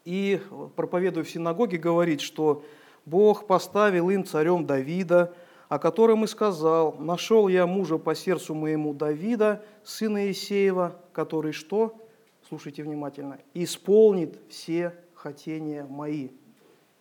[0.04, 0.40] и,
[0.76, 2.64] проповедуя в синагоге, говорит, что
[3.06, 5.34] Бог поставил им царем Давида,
[5.68, 11.96] о котором и сказал, «Нашел я мужа по сердцу моему Давида, сына Иисеева, который что?»
[12.48, 13.38] Слушайте внимательно.
[13.54, 16.28] «Исполнит все хотения мои».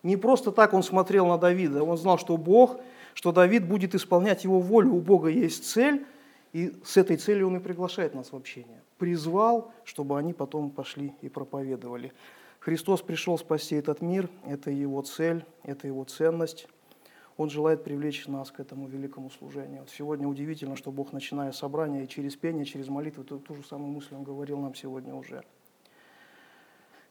[0.02, 2.78] Не просто так он смотрел на Давида, он знал, что Бог,
[3.14, 6.04] что Давид будет исполнять его волю, у Бога есть цель,
[6.52, 8.82] и с этой целью он и приглашает нас в общение.
[8.98, 12.12] Призвал, чтобы они потом пошли и проповедовали.
[12.64, 16.66] Христос пришел спасти этот мир, это его цель, это его ценность.
[17.36, 19.84] Он желает привлечь нас к этому великому служению.
[19.94, 23.92] Сегодня удивительно, что Бог, начиная собрание, и через пение, через молитву, ту, ту же самую
[23.92, 25.44] мысль Он говорил нам сегодня уже.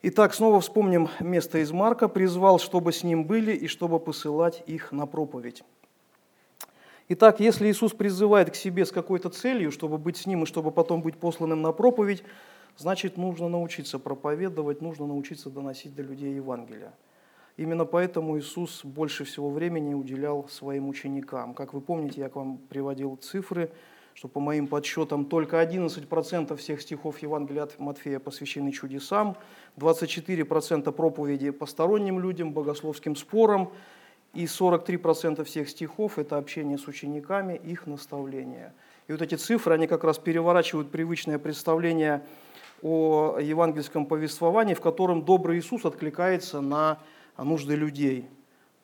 [0.02, 2.08] Итак, снова вспомним место из Марка.
[2.08, 5.63] «Призвал, чтобы с ним были, и чтобы посылать их на проповедь».
[7.10, 10.72] Итак, если Иисус призывает к себе с какой-то целью, чтобы быть с Ним и чтобы
[10.72, 12.24] потом быть посланным на проповедь,
[12.78, 16.92] значит, нужно научиться проповедовать, нужно научиться доносить до людей Евангелие.
[17.56, 21.54] Именно поэтому Иисус больше всего времени уделял своим ученикам.
[21.54, 23.72] Как вы помните, я к вам приводил цифры,
[24.16, 29.38] что по моим подсчетам только 11% всех стихов Евангелия от Матфея посвящены чудесам,
[29.78, 33.72] 24% проповеди посторонним людям, богословским спорам,
[34.34, 38.74] и 43% всех стихов– это общение с учениками, их наставление.
[39.08, 42.24] И вот эти цифры, они как раз переворачивают привычное представление
[42.84, 47.00] о евангельском повествовании, в котором добрый Иисус откликается на
[47.38, 48.28] нужды людей.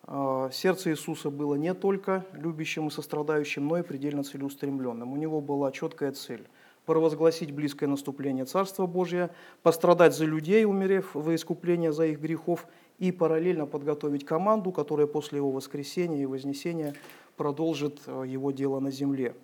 [0.03, 5.11] А, сердце Иисуса было не только любящим и сострадающим, но и предельно целеустремленным.
[5.11, 6.47] У него была четкая цель–
[6.85, 9.29] провозгласить близкое наступление Царства Божия,
[9.61, 12.65] пострадать за людей, умерев во искупление за их грехов,
[12.97, 16.95] и параллельно подготовить команду, которая после его воскресения и вознесения
[17.37, 19.35] продолжит а, его дело на земле.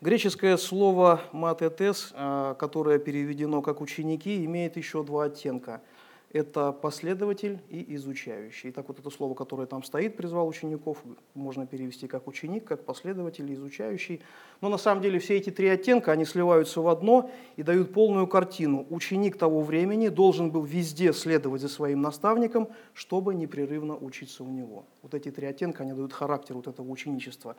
[0.00, 5.82] Греческое слово «матетес», а, которое переведено как «ученики», имеет еще два оттенка–
[6.30, 8.70] это последователь и изучающий.
[8.70, 10.98] Итак, вот это слово, которое там стоит, призвал учеников,
[11.34, 14.20] можно перевести как ученик, как последователь изучающий.
[14.60, 18.26] Но на самом деле все эти три оттенка, они сливаются в одно и дают полную
[18.26, 18.86] картину.
[18.90, 24.84] Ученик того времени должен был везде следовать за своим наставником, чтобы непрерывно учиться у него.
[25.02, 27.56] Вот эти три оттенка, они дают характер вот этого ученичества.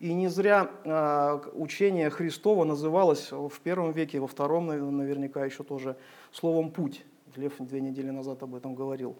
[0.00, 5.96] И не зря э, учение Христова называлось в первом веке, во втором наверняка еще тоже
[6.32, 7.04] словом «путь».
[7.36, 9.16] Лев две недели назад об этом говорил.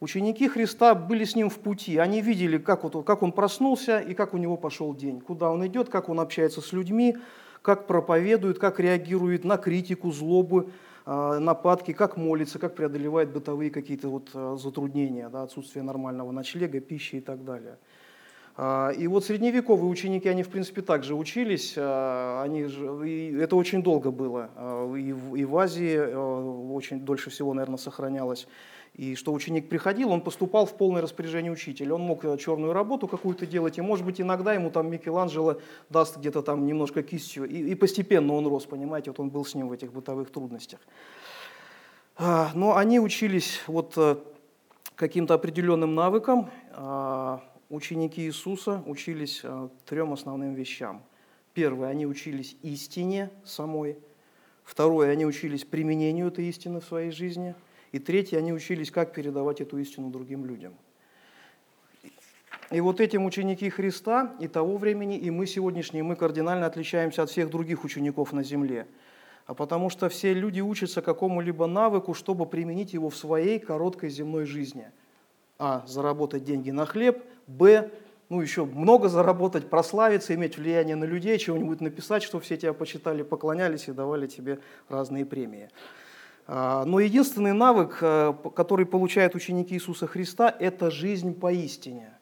[0.00, 4.14] Ученики Христа были с ним в пути, они видели, как, вот, как он проснулся и
[4.14, 7.16] как у него пошел день, куда он идет, как он общается с людьми,
[7.60, 10.70] как проповедует, как реагирует на критику, злобу,
[11.04, 16.80] а, нападки, как молится, как преодолевает бытовые какие-то вот а, затруднения, да, отсутствие нормального ночлега,
[16.80, 17.78] пищи и так далее.
[18.54, 22.62] А, и вот средневековые ученики, они в принципе также учились, а, они,
[23.06, 25.98] и это очень долго было, а, и в, и в Азии
[26.74, 28.46] очень дольше всего, наверное, сохранялось.
[28.94, 31.94] И что ученик приходил, он поступал в полное распоряжение учителя.
[31.94, 36.42] Он мог черную работу какую-то делать, и, может быть, иногда ему там Микеланджело даст где-то
[36.42, 37.48] там немножко кистью.
[37.48, 40.80] И, и постепенно он рос, понимаете, вот он был с ним в этих бытовых трудностях.
[42.18, 44.16] Но они учились вот э,
[44.94, 46.50] каким-то определенным навыкам,
[47.72, 51.02] ученики Иисуса учились э, трем основным вещам.
[51.54, 53.96] Первое, они учились истине самой.
[54.62, 57.54] Второе, они учились применению этой истины в своей жизни.
[57.90, 60.74] И третье, они учились, как передавать эту истину другим людям.
[62.70, 67.30] И вот этим ученики Христа и того времени, и мы сегодняшние, мы кардинально отличаемся от
[67.30, 68.86] всех других учеников на земле.
[69.46, 74.44] А потому что все люди учатся какому-либо навыку, чтобы применить его в своей короткой земной
[74.44, 74.90] жизни.
[75.58, 75.84] А.
[75.86, 77.90] Заработать деньги на хлеб– Б,
[78.28, 83.22] ну еще много заработать, прославиться, иметь влияние на людей, чего-нибудь написать, что все тебя почитали,
[83.22, 85.68] поклонялись и давали тебе разные премии.
[86.46, 92.12] А, но единственный навык, э, который получают ученики Иисуса Христа, это жизнь поистине.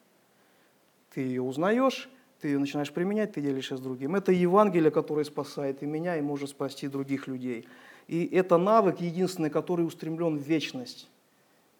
[1.13, 2.09] Ты ее узнаешь,
[2.41, 4.15] ты ее начинаешь применять, ты делишься с другим.
[4.15, 7.67] Это Евангелие, которое спасает и меня, и может спасти других людей.
[8.07, 11.07] И это навык единственный, который устремлен в вечность.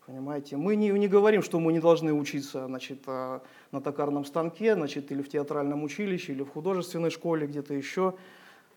[0.06, 0.58] Понимаете?
[0.58, 5.12] Мы не, не говорим, что мы не должны учиться значит, а, на токарном станке, значит,
[5.12, 8.16] или в театральном училище, или в художественной школе, где-то еще.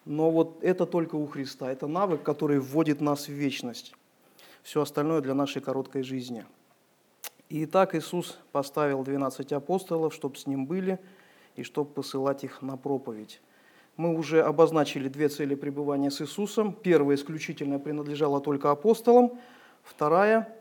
[0.04, 1.72] Но вот это только у Христа.
[1.72, 3.94] Это навык, который вводит нас в вечность.
[4.62, 6.44] Все остальное для нашей короткой жизни.
[7.48, 10.98] И так Иисус поставил 12 апостолов, чтобы с Ним были,
[11.56, 13.40] и чтобы посылать их на проповедь.
[13.96, 16.72] Мы уже обозначили две цели пребывания с Иисусом.
[16.72, 19.38] Первая исключительно принадлежала только апостолам,
[19.82, 20.52] вторая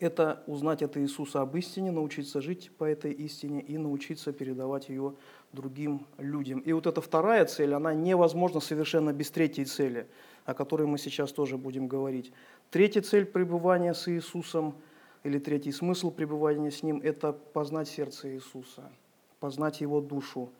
[0.00, 5.14] это узнать от Иисуса об истине, научиться жить по этой истине и научиться передавать ее
[5.52, 6.60] другим людям.
[6.60, 10.08] И вот эта вторая цель, она невозможна совершенно без третьей цели,
[10.46, 12.32] о которой мы сейчас тоже будем говорить.
[12.70, 14.74] Третья цель пребывания с Иисусом
[15.22, 18.90] или третий смысл пребывания с Ним– это познать сердце Иисуса,
[19.38, 20.50] познать Его душу,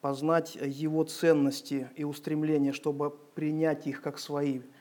[0.00, 4.60] познать Его ценности и устремления, чтобы принять их как свои–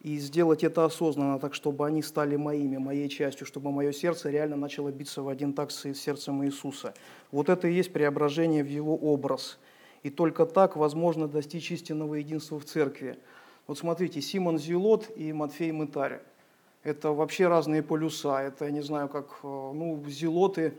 [0.00, 4.56] и сделать это осознанно, так чтобы они стали моими, моей частью, чтобы мое сердце реально
[4.56, 6.94] начало биться в один такт с сердцем Иисуса.
[7.32, 9.58] Вот это и есть преображение в его образ.
[10.04, 13.18] И только так возможно достичь истинного единства в церкви.
[13.66, 16.20] Вот смотрите, Симон Зелот и Матфей Мытарь.
[16.84, 18.40] Это вообще разные полюса.
[18.40, 20.74] Это, я не знаю, как, ну, зелоты,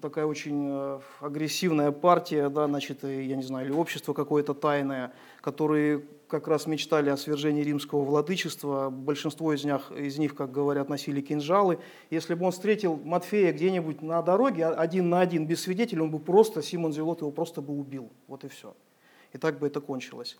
[0.00, 6.04] такая очень э, агрессивная партия, да, значит, я не знаю, или общество какое-то тайное, которые
[6.28, 8.90] как раз мечтали о свержении римского владычества.
[8.90, 11.78] Большинство из них, из них, как говорят, носили кинжалы.
[12.10, 16.18] Если бы он встретил Матфея где-нибудь на дороге, один на один, без свидетелей, он бы
[16.18, 18.10] просто, Симон Зелот его просто бы убил.
[18.26, 18.76] Вот и все.
[19.32, 20.36] И так бы это кончилось.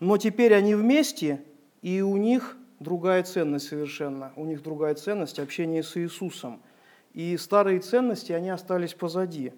[0.00, 1.42] Но теперь они вместе,
[1.80, 4.32] и у них другая ценность совершенно.
[4.36, 6.60] У них другая ценность общения с Иисусом.
[7.12, 9.52] И старые ценности, они остались позади.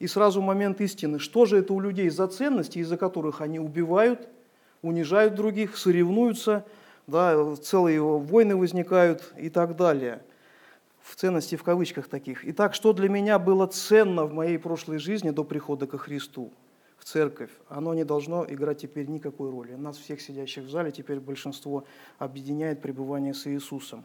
[0.00, 1.20] И сразу момент истины.
[1.20, 4.28] Что же это у людей за ценности, из-за которых они убивают,
[4.82, 6.64] унижают других, соревнуются,
[7.06, 10.22] да, целые войны возникают и так далее.
[11.02, 12.46] В ценности в кавычках таких.
[12.48, 16.52] Итак, что для меня было ценно в моей прошлой жизни до прихода ко Христу?
[17.00, 19.72] в церковь, оно не должно играть теперь никакой роли.
[19.72, 21.84] Нас всех сидящих в зале теперь большинство
[22.18, 24.04] объединяет пребывание с Иисусом.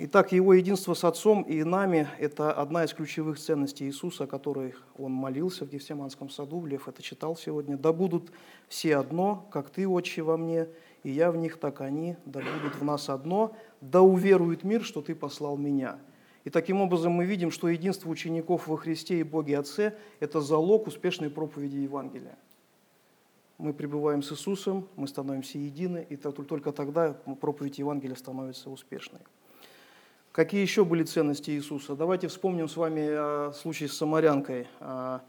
[0.00, 4.74] Итак, Его единство с Отцом и нами– это одна из ключевых ценностей Иисуса, о которой
[4.98, 7.76] Он молился в Гефсиманском саду, Лев это читал сегодня.
[7.76, 8.32] «Да будут
[8.68, 10.66] все одно, как Ты, Отче, во мне,
[11.04, 15.00] и я в них, так они, да будут в нас одно, да уверует мир, что
[15.00, 16.00] Ты послал меня».
[16.42, 20.88] И таким образом мы видим, что единство учеников во Христе и Боге Отце– это залог
[20.88, 22.36] успешной проповеди Евангелия.
[23.58, 29.20] Мы пребываем с Иисусом, мы становимся едины, и только тогда проповедь Евангелия становится успешной.
[30.34, 31.94] Какие еще были ценности Иисуса?
[31.94, 34.66] Давайте вспомним с вами случай с самарянкой.
[34.80, 35.22] А,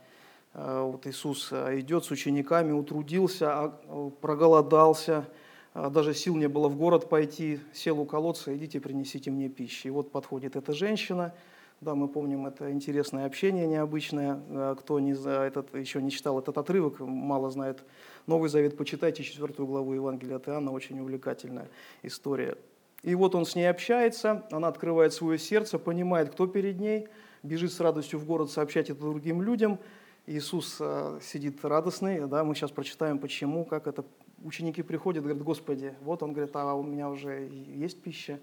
[0.53, 5.25] а, вот Иисус идет с учениками, утрудился, а, проголодался–
[5.75, 9.87] а, даже сил не было в город пойти, сел у колодца, идите принесите мне пищи.
[9.87, 11.35] И вот подходит эта женщина,
[11.81, 14.39] да, мы помним, это интересное общение необычное.
[14.49, 17.83] А, кто не, этот, еще не читал этот отрывок, мало знает
[18.25, 21.67] Новый Завет, почитайте четвертую главу Евангелия от Иоанна, очень увлекательная
[22.03, 22.57] история.
[23.05, 27.07] И вот он с ней общается, она открывает свое сердце, понимает, кто перед ней,
[27.43, 29.77] бежит с радостью в город сообщать это другим людям.
[30.25, 34.03] Иисус а, сидит радостный, да, мы сейчас прочитаем, почему, как это
[34.43, 38.39] ученики приходят, говорят, Господи, вот он говорит, а у меня уже есть пища.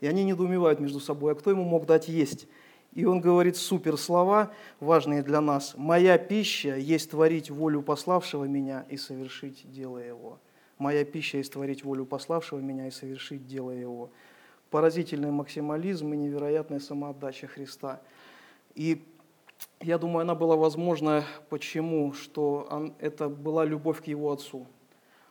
[0.00, 2.46] И они недоумевают между собой, а кто ему мог дать есть?
[2.92, 5.74] И он говорит супер слова, важные для нас.
[5.76, 10.38] «Моя пища есть творить волю пославшего меня и совершить дело его».
[10.78, 14.10] «Моя пища есть творить волю пославшего меня и совершить дело его».
[14.70, 18.00] Поразительный максимализм и невероятная самоотдача Христа.
[18.74, 19.04] И
[19.80, 22.12] я думаю, она была возможна почему?
[22.12, 24.66] Что он, это была любовь к его отцу.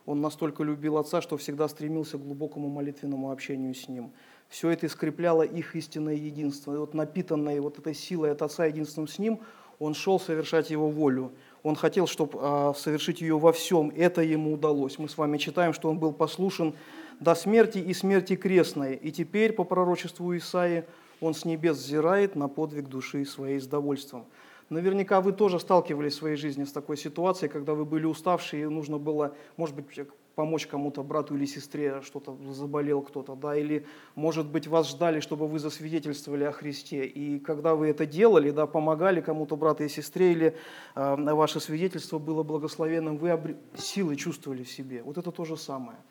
[0.05, 4.11] Он настолько любил Отца, что всегда стремился к глубокому молитвенному общению с Ним.
[4.49, 6.73] Все это искрепляло их истинное единство.
[6.73, 9.39] И вот напитанный вот этой силой от Отца единством с Ним,
[9.79, 11.31] он шел совершать Его волю.
[11.63, 13.91] Он хотел, чтобы а, совершить ее во всем.
[13.95, 14.99] Это ему удалось.
[14.99, 16.75] Мы с вами читаем, что он был послушен
[17.19, 18.95] до смерти и смерти крестной.
[18.95, 20.83] И теперь, по пророчеству Исаии,
[21.21, 24.25] он с небес взирает на подвиг души своей с довольством.
[24.69, 28.65] Наверняка вы тоже сталкивались в своей жизни с такой ситуацией, когда вы были уставшие, и
[28.65, 29.87] нужно было, может быть,
[30.35, 35.47] помочь кому-то, брату или сестре, что-то заболел кто-то, да, или, может быть, вас ждали, чтобы
[35.47, 37.05] вы засвидетельствовали о Христе.
[37.05, 40.55] И когда вы это делали, да, помогали кому-то, брату и сестре, или
[40.95, 43.55] э, ваше свидетельство было благословенным, вы обр...
[43.75, 45.03] силы чувствовали в себе.
[45.03, 45.97] Вот это то же самое–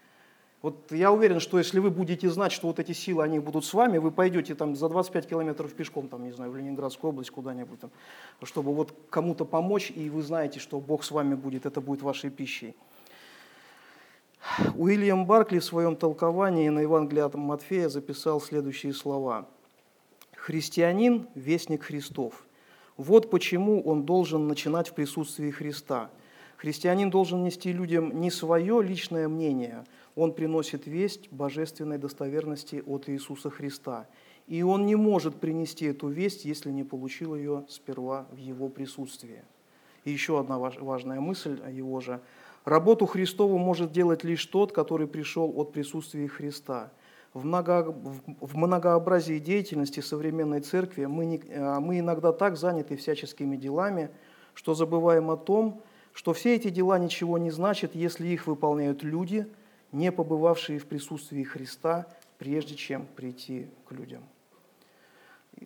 [0.62, 3.74] вот я уверен, что если вы будете знать, что вот эти силы, они будут с
[3.74, 7.80] вами, вы пойдете там за 25 километров пешком, там, не знаю, в Ленинградскую область куда-нибудь,
[7.80, 7.90] там,
[8.44, 12.30] чтобы вот кому-то помочь, и вы знаете, что Бог с вами будет, это будет вашей
[12.30, 12.76] пищей.
[14.76, 19.46] Уильям Баркли в своем толковании на Евангелие от Матфея записал следующие слова.
[20.34, 22.44] «Христианин– вестник Христов.
[22.96, 26.10] Вот почему он должен начинать в присутствии Христа.
[26.56, 29.84] Христианин должен нести людям не свое личное мнение–
[30.14, 34.06] он приносит весть божественной достоверности от Иисуса Христа.
[34.46, 39.42] И он не может принести эту весть, если не получил ее сперва в его присутствии.
[40.04, 42.20] И еще одна важная мысль его же.
[42.64, 46.92] Работу Христову может делать лишь тот, который пришел от присутствия Христа.
[47.34, 47.94] В, много,
[48.40, 54.10] в многообразии деятельности современной церкви мы, не, а, мы иногда так заняты всяческими делами,
[54.54, 59.46] что забываем о том, что все эти дела ничего не значат, если их выполняют люди–
[59.92, 62.06] не побывавшие в присутствии Христа,
[62.38, 64.24] прежде чем прийти к людям.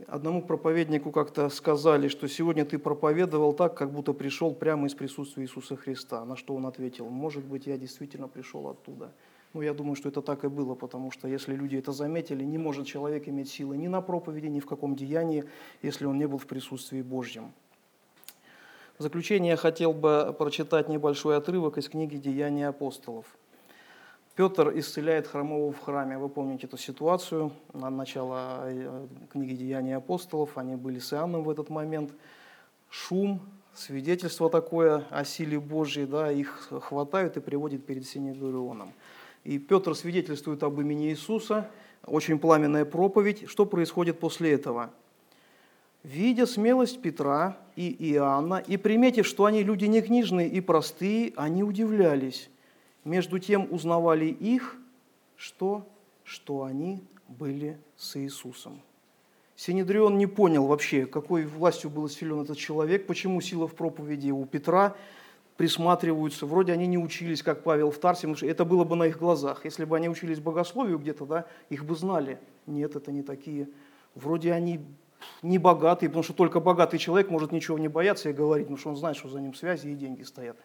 [0.07, 5.45] Одному проповеднику как-то сказали, что сегодня ты проповедовал так, как будто пришел прямо из присутствия
[5.45, 6.25] Иисуса Христа.
[6.25, 9.13] На что он ответил, может быть, я действительно пришел оттуда.
[9.55, 12.59] Ну, я думаю, что это так и было, потому что если люди это заметили, не
[12.59, 15.45] может человек иметь силы ни на проповеди, ни в каком деянии,
[15.83, 17.53] если он не был в присутствии Божьем.
[18.99, 23.27] В заключение я хотел бы прочитать небольшой отрывок из книги «Деяния апостолов».
[24.37, 26.19] Петр исцеляет хромого в храме.
[26.19, 30.59] Вы помните эту ситуацию, на начало э, книги «Деяния апостолов».
[30.59, 32.13] Они были с Иоанном в этот момент.
[32.91, 33.41] Шум,
[33.73, 38.93] свидетельство такое о силе Божьей, да, их хватают и приводят перед Синегурионом.
[39.45, 41.71] И Петр свидетельствует об имени Иисуса,
[42.05, 43.49] очень пламенная проповедь.
[43.49, 44.91] Что происходит после этого?
[46.03, 51.63] Видя смелость Петра и Иоанна, и приметив, что они люди не книжные и простые, они
[51.63, 52.51] удивлялись.
[53.07, 54.77] Между тем узнавали их,
[55.37, 55.87] что,
[56.25, 58.83] что они были с Иисусом.
[59.55, 64.45] Синедрион не понял вообще, какой властью был силен этот человек, почему сила в проповеди у
[64.45, 64.97] Петра
[65.57, 66.47] присматриваются.
[66.47, 69.65] Вроде они не учились, как Павел в Тарсе, это было бы на их глазах.
[69.65, 72.41] Если бы они учились богословию где-то, да, их бы знали.
[72.67, 73.69] Нет, это не такие.
[74.17, 74.81] Вроде они
[75.43, 78.91] не богатые, потому что только богатый человек может ничего не бояться и говорить, потому что
[78.91, 80.57] он знает, что за ним связи и деньги стоят.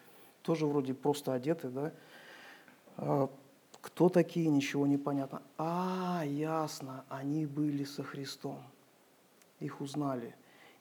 [0.41, 1.93] Тоже вроде просто одеты, да.
[2.97, 3.29] А,
[3.81, 5.41] кто такие, ничего не понятно.
[5.57, 8.59] А, ясно, они были со Христом
[9.61, 10.35] их узнали.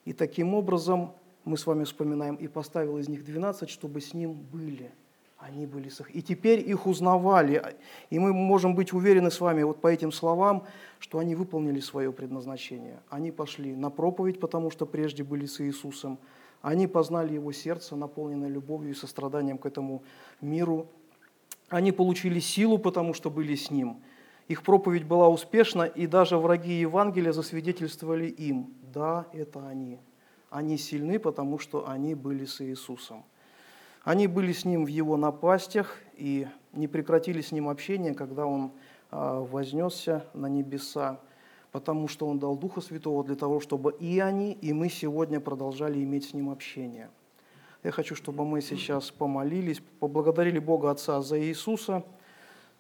[0.04, 1.12] И таким образом
[1.44, 4.90] мы с вами вспоминаем, и поставил из них 12, чтобы с ним были.
[5.38, 6.14] Они были с их.
[6.14, 7.76] И теперь их узнавали.
[8.10, 10.64] И мы можем быть уверены с вами вот по этим словам,
[10.98, 13.00] что они выполнили свое предназначение.
[13.08, 16.18] Они пошли на проповедь, потому что прежде были с Иисусом.
[16.60, 20.02] Они познали Его сердце, наполненное любовью и состраданием к этому
[20.42, 20.88] миру.
[21.70, 24.02] Они получили силу, потому что были с Ним.
[24.48, 30.00] Их проповедь была успешна, и даже враги Евангелия засвидетельствовали им, да, это они.
[30.50, 33.24] Они сильны, потому что они были с Иисусом.
[34.02, 38.72] Они были с Ним в Его напастях и не прекратили с Ним общение, когда Он
[39.12, 41.20] а, вознесся на небеса,
[41.70, 46.02] потому что Он дал Духа Святого для того, чтобы и они, и мы сегодня продолжали
[46.02, 47.10] иметь с Ним общение.
[47.82, 52.04] Я хочу, чтобы мы сейчас помолились, поблагодарили Бога Отца за Иисуса–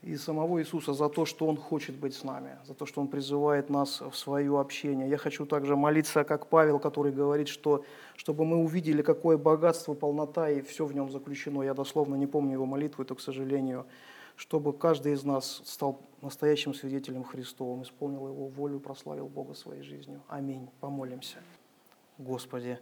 [0.02, 3.08] и самого Иисуса за то, что Он хочет быть с нами, за то, что Он
[3.08, 5.08] призывает нас в свое общение.
[5.08, 7.84] Я хочу также молиться, как Павел, который говорит, что
[8.16, 11.62] чтобы мы увидели, какое богатство, полнота и все в нем заключено.
[11.62, 13.86] Я дословно не помню его молитву, это, к сожалению,
[14.36, 20.22] чтобы каждый из нас стал настоящим свидетелем Христовым, исполнил Его волю, прославил Бога своей жизнью.
[20.28, 20.68] Аминь.
[20.80, 21.38] Помолимся.
[22.16, 22.78] Господи,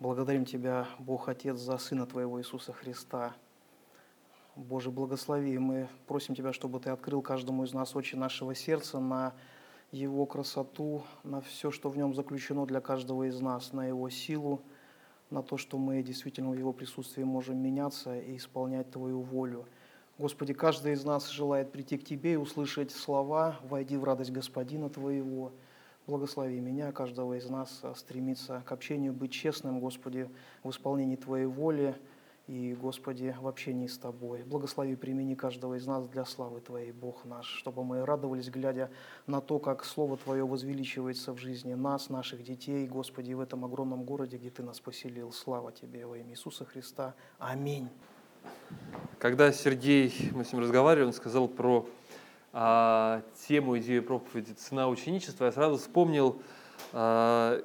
[0.00, 3.34] благодарим Тебя, Бог Отец, за Сына Твоего Иисуса Христа,
[4.56, 5.58] Боже, благослови.
[5.58, 9.34] Мы просим Тебя, чтобы Ты открыл каждому из нас очи нашего сердца на
[9.92, 14.62] Его красоту, на все, что в нем заключено для каждого из нас, на Его силу,
[15.30, 19.66] на то, что мы действительно в Его присутствии можем меняться и исполнять Твою волю.
[20.18, 24.88] Господи, каждый из нас желает прийти к Тебе и услышать слова «Войди в радость Господина
[24.88, 25.52] Твоего».
[26.06, 30.28] Благослови меня, каждого из нас, стремиться к общению, быть честным, Господи,
[30.62, 31.94] в исполнении Твоей воли–
[32.46, 34.42] и, Господи, в общении с Тобой.
[34.42, 38.90] Благослови, примени каждого из нас для славы Твоей, Бог наш, чтобы мы радовались, глядя
[39.26, 44.04] на то, как Слово Твое возвеличивается в жизни нас, наших детей, Господи, в этом огромном
[44.04, 45.32] городе, где Ты нас поселил.
[45.32, 47.14] Слава Тебе во имя Иисуса Христа.
[47.38, 47.88] Аминь.
[49.18, 51.88] Когда Сергей, мы с ним разговаривали, он сказал про
[52.56, 56.40] а, тему идеи проповеди «Цена ученичества», я сразу вспомнил
[56.92, 57.60] а,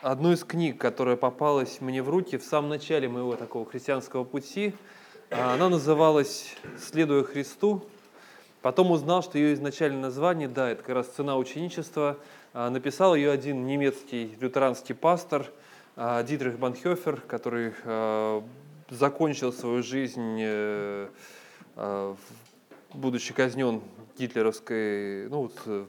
[0.00, 4.74] одну из книг, которая попалась мне в руки в самом начале моего такого христианского пути.
[5.30, 7.84] А, она называлась «Следуя Христу».
[8.62, 12.16] Потом узнал, что ее изначальное название, да, это как раз «Цена ученичества».
[12.54, 15.46] А, написал ее один немецкий лютеранский пастор
[15.96, 17.74] а, Дитрих Банхёфер, который
[18.88, 21.08] закончил свою жизнь, э,
[22.92, 23.80] будучи казнен
[24.20, 25.86] гитлеровской, ну, вот, э,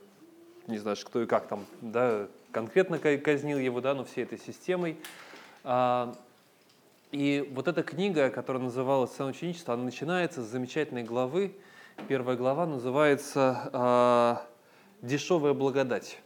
[0.67, 4.97] не знаю, кто и как там, да, конкретно казнил его, да, но всей этой системой.
[5.63, 6.15] А,
[7.11, 11.53] и вот эта книга, которая называлась «Сцена ученичества», она начинается с замечательной главы.
[12.07, 14.47] Первая глава называется а,
[15.01, 16.17] «Дешевая благодать»,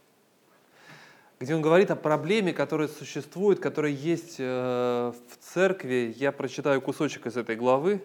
[1.40, 6.14] где он говорит о проблеме, которая существует, которая есть э, в церкви.
[6.16, 8.00] Я прочитаю кусочек из этой главы.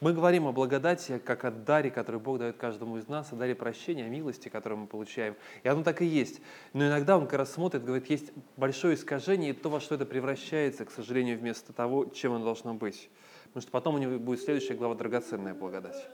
[0.00, 3.56] Мы говорим о благодати как о даре, который Бог дает каждому из нас, о даре
[3.56, 5.34] прощения, о милости, которую мы получаем.
[5.64, 6.40] И оно так и есть.
[6.72, 10.06] Но иногда он как раз смотрит, говорит, есть большое искажение, и то, во что это
[10.06, 13.10] превращается, к сожалению, вместо того, чем оно должно быть.
[13.46, 16.06] Потому что потом у него будет следующая глава «Драгоценная благодать».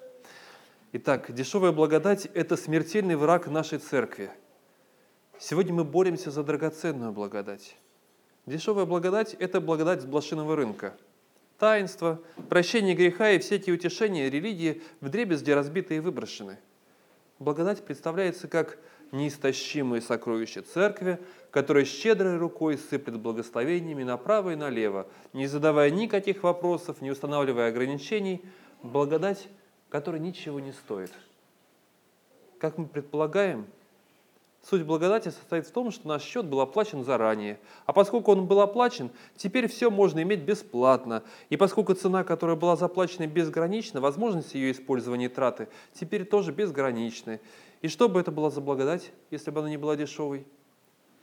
[0.93, 4.31] Итак, дешевая благодать– это смертельный враг нашей церкви.
[5.39, 7.77] Сегодня мы боремся за драгоценную благодать.
[8.47, 10.97] Дешевая благодать– это благодать с блошиного рынка–
[11.59, 16.59] таинство, прощение греха и все эти утешения религии в дребезги разбиты и выброшены.
[17.39, 18.79] Благодать представляется как
[19.13, 21.19] неистощимые сокровища церкви,
[21.51, 28.45] которая щедрой рукой сыплет благословениями направо и налево, не задавая никаких вопросов, не устанавливая ограничений.
[28.83, 29.49] Благодать,
[29.89, 31.13] который ничего не стоит.
[32.59, 33.67] Как мы предполагаем,
[34.65, 37.59] Суть благодати состоит в том, что наш счет был оплачен заранее.
[37.85, 41.23] А поскольку он был оплачен, теперь все можно иметь бесплатно.
[41.51, 47.41] И поскольку цена, которая была заплачена безгранична, возможность ее использования и траты теперь тоже безграничны.
[47.83, 50.47] И что бы это была за благодать, если бы она не была дешевой?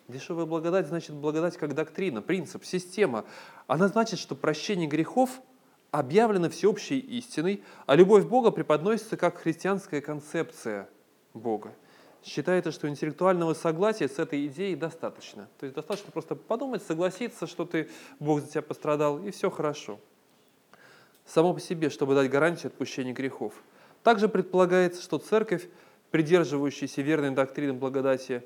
[0.07, 3.25] Дешевая благодать значит благодать как доктрина, принцип, система.
[3.65, 5.41] Она значит, что прощение грехов
[5.89, 10.87] объявлено всеобщей истиной, а любовь Бога преподносится как христианская концепция
[11.33, 11.73] Бога
[12.23, 15.47] считается, что интеллектуального согласия с этой идеей достаточно.
[15.59, 19.99] То есть достаточно просто подумать, согласиться, что ты, Бог за тебя пострадал, и все хорошо.
[21.25, 23.53] Само по себе, чтобы дать гарантию отпущения грехов.
[24.03, 25.67] Также предполагается, что церковь,
[26.11, 28.43] придерживающаяся верной доктрины благодати,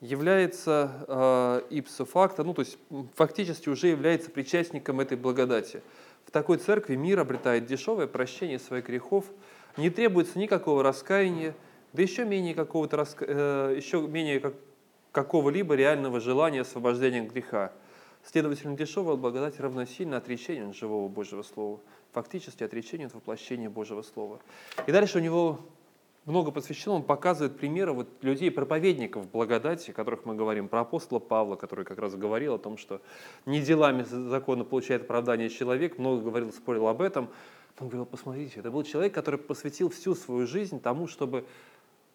[0.00, 2.76] является э, ipso ну то есть
[3.14, 5.82] фактически уже является причастником этой благодати.
[6.26, 9.26] В такой церкви мир обретает дешевое прощение своих грехов,
[9.76, 11.54] не требуется никакого раскаяния,
[11.92, 14.54] да еще менее какого-то э, еще менее как,
[15.12, 17.72] какого-либо реального желания освобождения от греха.
[18.24, 21.80] Следовательно, дешевая благодать равносильно отречению от живого Божьего Слова,
[22.12, 24.38] фактически отречению от воплощения Божьего Слова.
[24.86, 25.60] И дальше у него
[26.24, 31.56] много посвящено, он показывает примеры вот людей-проповедников благодати, о которых мы говорим, про апостола Павла,
[31.56, 33.00] который как раз говорил о том, что
[33.44, 37.28] не делами закона получает оправдание человек, много говорил, спорил об этом.
[37.80, 41.44] Он говорил, посмотрите, это был человек, который посвятил всю свою жизнь тому, чтобы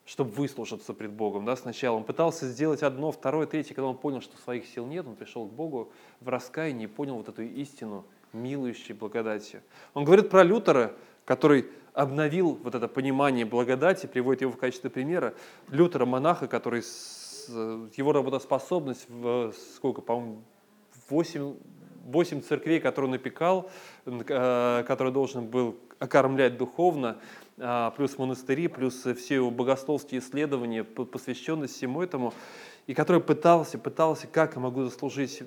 [0.08, 1.46] чтобы выслужиться пред Богом.
[1.46, 5.06] Да, сначала он пытался сделать одно, второе, третье, когда он понял, что своих сил нет,
[5.06, 5.92] он пришел к Богу
[6.22, 9.62] в раскаянии и понял вот эту истину милующей благодати.
[9.94, 10.94] Он говорит про Лютера,
[11.26, 15.34] который обновил вот это понимание благодати, приводит его в качестве примера.
[15.70, 20.42] Лютера, монаха, который с, его работоспособность в сколько, по-моему,
[21.10, 21.56] 8,
[22.06, 23.70] 8 церквей, которые он напекал,
[24.06, 27.18] э, который должен был окормлять духовно,
[27.58, 32.34] плюс монастыри, плюс все его богословские исследования, посвященные всему этому,
[32.86, 35.44] и который пытался, пытался, как я могу заслужить,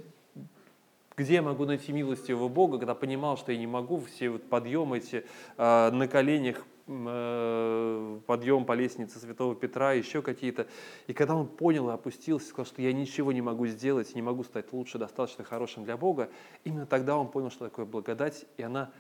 [1.16, 4.42] где я могу найти милость его Бога, когда понимал, что я не могу, все вот
[4.48, 5.24] подъемы эти
[5.56, 10.66] а, на коленях, э, подъем по лестнице Святого Петра, еще какие-то.
[11.06, 14.44] И когда он понял и опустился, сказал, что я ничего не могу сделать, не могу
[14.44, 16.30] стать лучше, достаточно хорошим для Бога,
[16.64, 18.90] именно тогда он понял, что такое благодать, и она,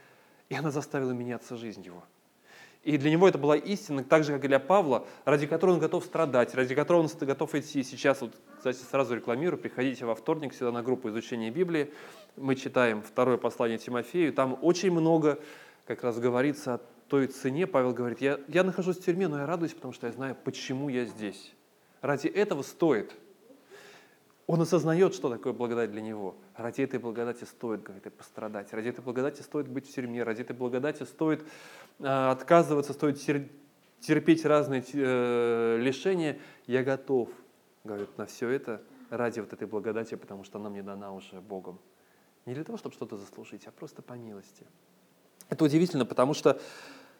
[0.48, 2.04] и она заставила меняться жизнь его.
[2.82, 5.80] И для него это была истина, так же, как и для Павла, ради которой он
[5.80, 7.82] готов страдать, ради которой он готов идти.
[7.82, 11.92] Сейчас, вот, кстати, сразу рекламирую, приходите во вторник сюда на группу изучения Библии.
[12.36, 14.32] Мы читаем второе послание Тимофею.
[14.32, 15.38] Там очень много
[15.86, 17.66] как раз говорится о той цене.
[17.66, 20.88] Павел говорит, я, я нахожусь в тюрьме, но я радуюсь, потому что я знаю, почему
[20.88, 21.52] я здесь.
[22.00, 23.12] Ради этого стоит–
[24.50, 26.34] он осознает, что такое благодать для него.
[26.60, 28.70] Ради этой благодати стоит, говорит, и пострадать.
[28.74, 30.22] Ради этой благодати стоит быть в тюрьме.
[30.22, 31.42] Ради этой благодати стоит
[32.00, 33.18] э, отказываться, стоит
[34.00, 36.38] терпеть разные э, лишения.
[36.66, 37.30] Я готов,
[37.82, 41.78] говорит, на все это ради вот этой благодати, потому что она мне дана уже Богом.
[42.44, 44.66] Не для того, чтобы что-то заслужить, а просто по милости.
[45.48, 46.60] Это удивительно, потому что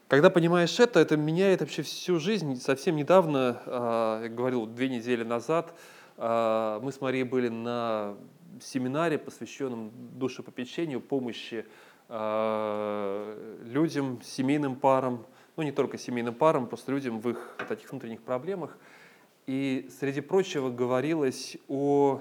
[0.09, 2.57] когда понимаешь это, это меняет вообще всю жизнь.
[2.57, 5.75] Совсем недавно, э, я говорил, две недели назад,
[6.21, 8.15] мы с Марией были на
[8.61, 11.65] семинаре, посвященном душепопечению, помощи
[12.09, 15.25] а, людям, семейным парам,
[15.57, 18.77] ну не только семейным парам, просто людям в их таких внутренних проблемах.
[19.47, 22.21] И среди прочего говорилось о,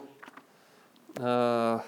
[1.17, 1.83] а,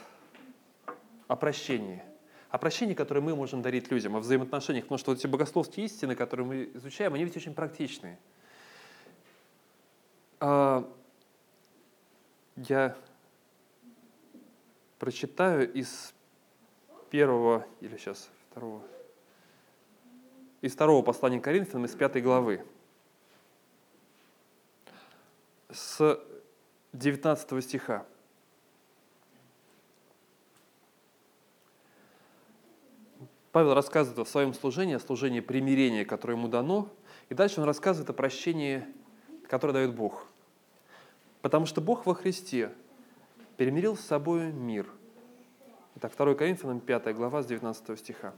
[1.28, 2.04] о прощении.
[2.50, 4.86] О прощении, которое мы можем дарить людям, о взаимоотношениях.
[4.86, 8.18] Потому что вот эти богословские истины, которые мы изучаем, они ведь очень практичные
[12.56, 12.96] я
[15.00, 16.14] прочитаю из
[17.10, 18.82] первого, или сейчас второго,
[20.62, 22.66] из второго послания Коринфянам, из пятой главы,
[25.70, 26.20] с
[26.94, 28.06] 19 стиха.
[33.52, 36.88] Павел рассказывает о своем служении, о служении примирения, которое ему дано,
[37.28, 38.86] и дальше он рассказывает о прощении,
[39.48, 40.28] которое дает Бог–
[41.42, 42.72] Потому что Бог во Христе
[43.58, 44.88] перемирил с собой мир.
[45.96, 48.34] Итак, 2 Коринфянам 5 глава с 19 стиха.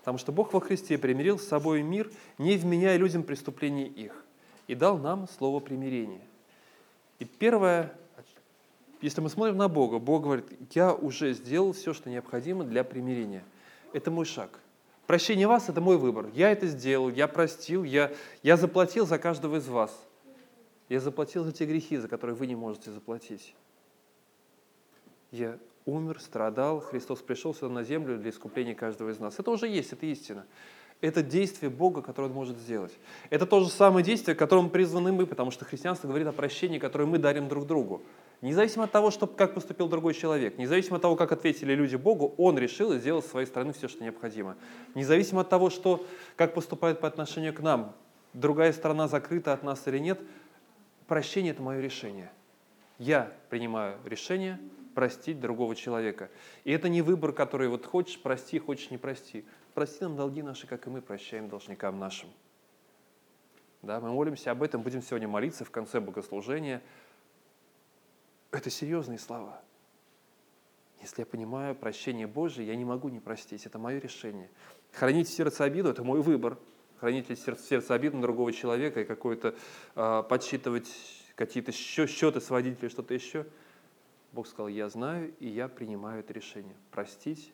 [0.00, 4.24] Потому что Бог во Христе примирил с собой мир, не вменяя людям преступлений их,
[4.66, 6.22] и дал нам слово примирения.
[7.18, 7.92] И первое,
[9.00, 13.44] если мы смотрим на Бога, Бог говорит, я уже сделал все, что необходимо для примирения.
[13.92, 14.58] Это мой шаг.
[15.06, 16.28] Прощение вас– это мой выбор.
[16.34, 19.96] Я это сделал, я простил, я, я заплатил за каждого из вас–
[20.92, 23.54] я заплатил за те грехи, за которые вы не можете заплатить.
[25.30, 29.38] Я умер, страдал, Христос пришел сюда на землю для искупления каждого из нас.
[29.38, 30.44] Это уже есть, это истина.
[31.00, 32.92] это действие Бога, которое Он может сделать.
[33.30, 36.78] Это то же самое действие, к которому призваны мы, потому что христианство говорит о прощении,
[36.78, 38.02] которое мы дарим друг другу.
[38.42, 42.34] Независимо от того, что, как поступил другой человек, независимо от того, как ответили люди Богу,
[42.36, 44.56] Он решил и сделал с своей стороны все, что необходимо.
[44.94, 46.04] Независимо от того, что,
[46.36, 47.96] как поступает по отношению к нам,
[48.34, 50.20] другая сторона закрыта от нас или нет,
[51.06, 52.30] прощение– это мое решение.
[52.98, 54.58] Я принимаю решение
[54.94, 56.30] простить другого человека.
[56.64, 59.44] И это не выбор, который вот хочешь– прости, хочешь– не прости.
[59.74, 62.28] Прости нам долги наши, как и мы прощаем должникам нашим.
[63.80, 66.82] Да, мы молимся об этом, будем сегодня молиться в конце богослужения.
[68.50, 69.60] Это серьезные слова.
[71.00, 73.66] Если я понимаю прощение Божие, я не могу не простить.
[73.66, 74.48] Это мое решение.
[74.92, 76.58] Хранить в сердце обиду– это мой выбор.
[77.02, 79.56] Хранить в сердце, обиду на другого человека и какое-то
[79.96, 80.88] э, подсчитывать
[81.34, 83.44] какие-то счеты, сводить или что-то еще.
[84.32, 86.76] Бог сказал, я знаю, и я принимаю это решение.
[86.92, 87.52] Простить,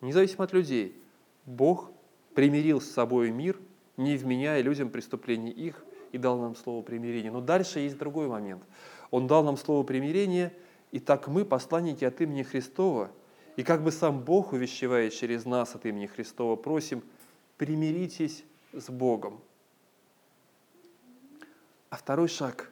[0.00, 1.00] независимо от людей–
[1.46, 1.90] Бог
[2.34, 3.58] примирил с собой мир,
[3.96, 7.30] не вменяя людям преступлений их, и дал нам слово примирения.
[7.30, 8.62] Но дальше есть другой момент.
[9.10, 10.52] Он дал нам слово примирения,
[10.90, 13.10] и так мы, посланники от имени Христова,
[13.56, 17.02] и как бы сам Бог, увещевает через нас от имени Христова, просим,
[17.56, 19.40] примиритесь с Богом.
[21.90, 22.70] А второй шаг,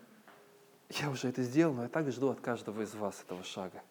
[0.89, 3.83] я уже это сделал, но я так жду от каждого из вас этого шага.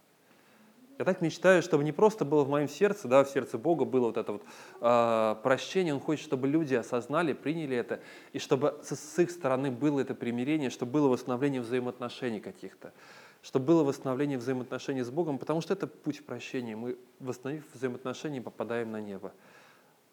[0.99, 4.07] Я так мечтаю, чтобы не просто было в моем сердце, да, в сердце Бога было
[4.07, 4.43] вот это вот
[4.81, 5.93] э, прощение.
[5.93, 8.01] Он хочет, чтобы люди осознали, приняли это,
[8.33, 12.91] и чтобы с, с их стороны было это примирение, чтобы было восстановление взаимоотношений каких-то,
[13.41, 16.75] чтобы было восстановление взаимоотношений с Богом, потому что это путь прощения.
[16.75, 19.31] Мы, восстановив взаимоотношения, попадаем на небо.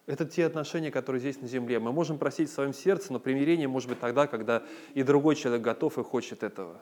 [0.07, 1.81] Это те отношения, которые здесь на земле.
[1.81, 4.63] Мы можем просить в своем сердце, но примирение может быть тогда, когда
[4.95, 6.81] и другой человек готов и хочет этого.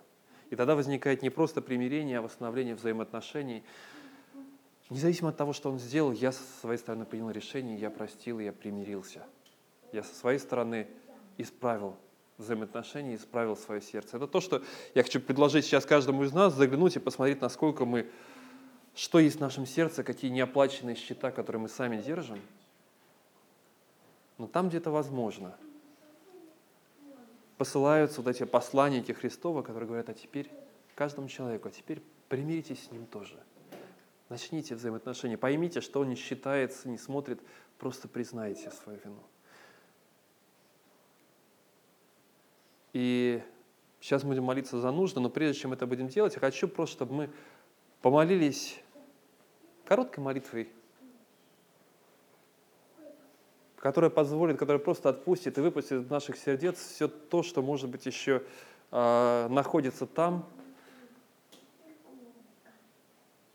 [0.51, 3.65] И тогда возникает не просто примирение, а восстановление взаимоотношений.
[4.91, 8.53] Независимо от того, что он сделал, я со своей стороны принял решение, я простил, я
[8.53, 9.23] примирился.
[9.91, 10.87] Я со своей стороны
[11.39, 11.97] исправил
[12.37, 14.19] взаимоотношения, исправил свое сердце.
[14.19, 14.63] Это то, что
[14.95, 18.11] я хочу предложить сейчас каждому из нас, заглянуть и посмотреть, насколько мы,
[18.95, 22.39] что есть в нашем сердце, какие неоплаченные счета, которые мы сами держим.
[24.39, 25.57] Но там где-то возможно.
[27.57, 30.51] Посылаются вот эти посланники Христова, которые говорят, а теперь
[30.95, 33.39] каждому человеку, а теперь примиритесь с ним тоже–
[34.29, 35.37] Начните взаимоотношения.
[35.37, 37.41] Поймите, что он не считается, не смотрит.
[37.79, 39.23] Просто признайте свою вину.
[42.93, 43.43] И
[44.01, 47.15] сейчас будем молиться за нужды, но прежде чем это будем делать, я хочу просто, чтобы
[47.15, 47.31] мы
[48.01, 48.81] помолились
[49.85, 50.69] короткой молитвой,
[53.85, 58.07] которая позволит, которая просто отпустит и выпустит из наших сердец все то, что, может быть,
[58.07, 58.43] еще
[58.91, 60.49] э, находится там,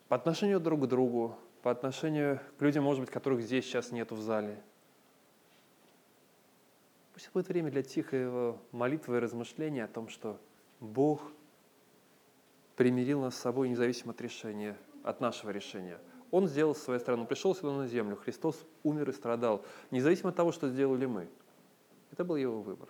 [0.08, 4.14] по отношению друг к другу, по отношению к людям, может быть, которых здесь сейчас нету
[4.14, 4.62] в зале.
[7.16, 10.40] Пусть будет время для тихой молитвы и размышления о том, что
[10.80, 11.24] Бог
[12.76, 15.98] примирил нас с собой независимо от решения, от нашего решения.
[16.32, 20.36] Он сделал с своей стороны, пришел сюда на землю, Христос умер и страдал, независимо от
[20.36, 21.28] того, что сделали мы.
[22.12, 22.90] Это был его выбор.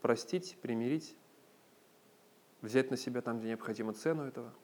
[0.00, 1.16] Простить, примирить,
[2.62, 4.52] взять на себя там, где необходимо цену этого–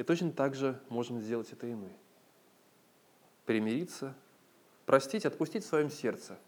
[0.00, 1.90] и точно так же можем сделать это и мы.
[3.44, 4.14] Примириться,
[4.86, 6.38] простить, отпустить в своем сердце.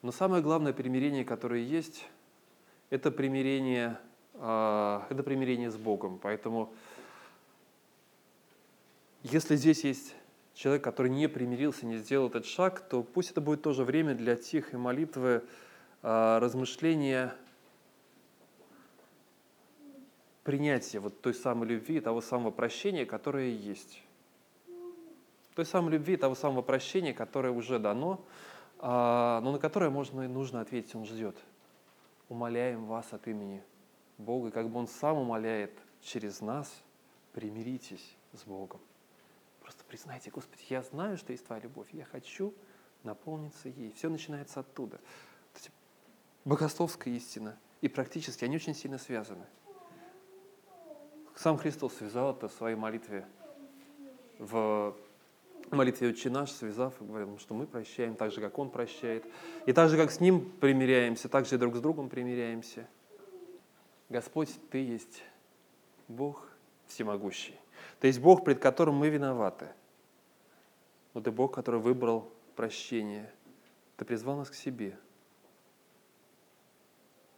[0.00, 2.08] Но самое главное примирение, которое есть,
[2.88, 4.00] это примирение,
[4.40, 6.18] это примирение с Богом.
[6.22, 6.72] Поэтому,
[9.22, 10.14] если здесь есть
[10.54, 14.36] человек, который не примирился, не сделал этот шаг, то пусть это будет тоже время для
[14.36, 15.42] тихой молитвы,
[16.02, 17.34] а, размышления
[20.42, 24.02] принятие вот той самой любви, того самого прощения, которое есть.
[25.54, 28.24] Той самой любви, того самого прощения, которое уже дано,
[28.78, 31.36] а, но на которое можно и нужно ответить, Он ждет.
[32.28, 33.62] Умоляем вас от имени
[34.20, 36.72] Бога, как бы Он сам умоляет через нас,
[37.32, 38.80] примиритесь с Богом.
[39.60, 42.54] Просто признайте, Господи, я знаю, что есть Твоя любовь, я хочу
[43.02, 43.92] наполниться ей.
[43.92, 45.00] Все начинается оттуда.
[46.44, 49.46] Богословская истина и практически они очень сильно связаны–
[51.40, 53.24] сам Христос связал это в своей молитве,
[54.38, 54.94] в
[55.70, 59.24] молитве «Отче наш», связав и говорил, что мы прощаем так же, как Он прощает.
[59.64, 62.86] И так же, как с Ним примиряемся, так же и друг с другом примиряемся.
[64.10, 65.22] Господь, Ты есть
[66.08, 66.46] Бог
[66.86, 67.58] всемогущий.
[68.00, 69.68] Ты есть Бог, пред которым мы виноваты.
[71.14, 73.32] Но Ты Бог, который выбрал прощение.
[73.96, 74.98] Ты призвал нас к себе.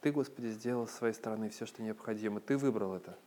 [0.01, 2.41] Ты, Господи, сделал с своей стороны все, что необходимо.
[2.41, 3.17] Ты выбрал это–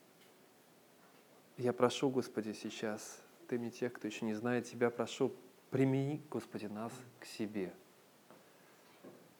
[1.58, 5.32] я прошу, Господи, сейчас Ты тех, кто еще не знает Тебя, прошу,
[5.72, 7.74] прими, Господи, нас к себе.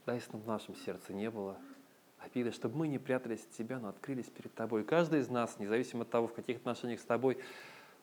[0.06, 1.58] Дай, чтобы в нашем сердце не было
[2.26, 4.84] обиды, чтобы мы не прятались от Тебя, но открылись перед Тобой.
[4.84, 7.38] Каждый из нас, независимо от того, в каких отношениях с Тобой,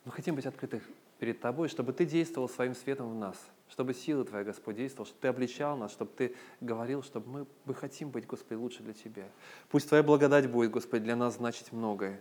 [0.04, 0.82] мы хотим быть открыты
[1.18, 3.36] перед Тобой, чтобы Ты действовал своим светом в нас,
[3.68, 7.74] чтобы сила Твоя, Господь, действовала, чтобы Ты обличал нас, чтобы Ты говорил, чтобы мы, мы
[7.74, 9.28] хотим быть, Господи, лучше для Тебя.
[9.68, 12.20] Пусть Твоя благодать будет, Господи, для нас значить многое.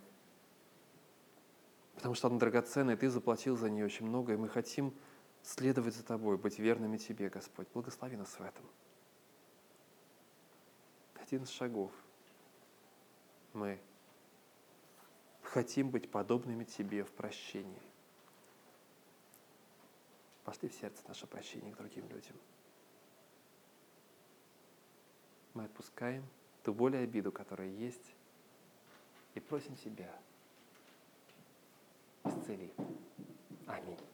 [1.96, 4.94] Потому что она драгоценная, Ты заплатил за нее очень много, и мы хотим
[5.42, 7.68] следовать за Тобой, быть верными Тебе, Господь.
[7.74, 8.66] Благослови нас в этом.
[11.32, 11.94] Из шагов.
[13.54, 13.80] Мы
[15.44, 17.82] хотим быть подобными Тебе в прощении.
[20.44, 22.36] Пошли в сердце наше прощение к другим людям.
[25.54, 26.28] Мы отпускаем
[26.64, 28.14] ту боль и обиду, которая есть,
[29.34, 30.14] и просим Тебя,
[32.26, 32.74] исцели.
[33.68, 34.11] Аминь.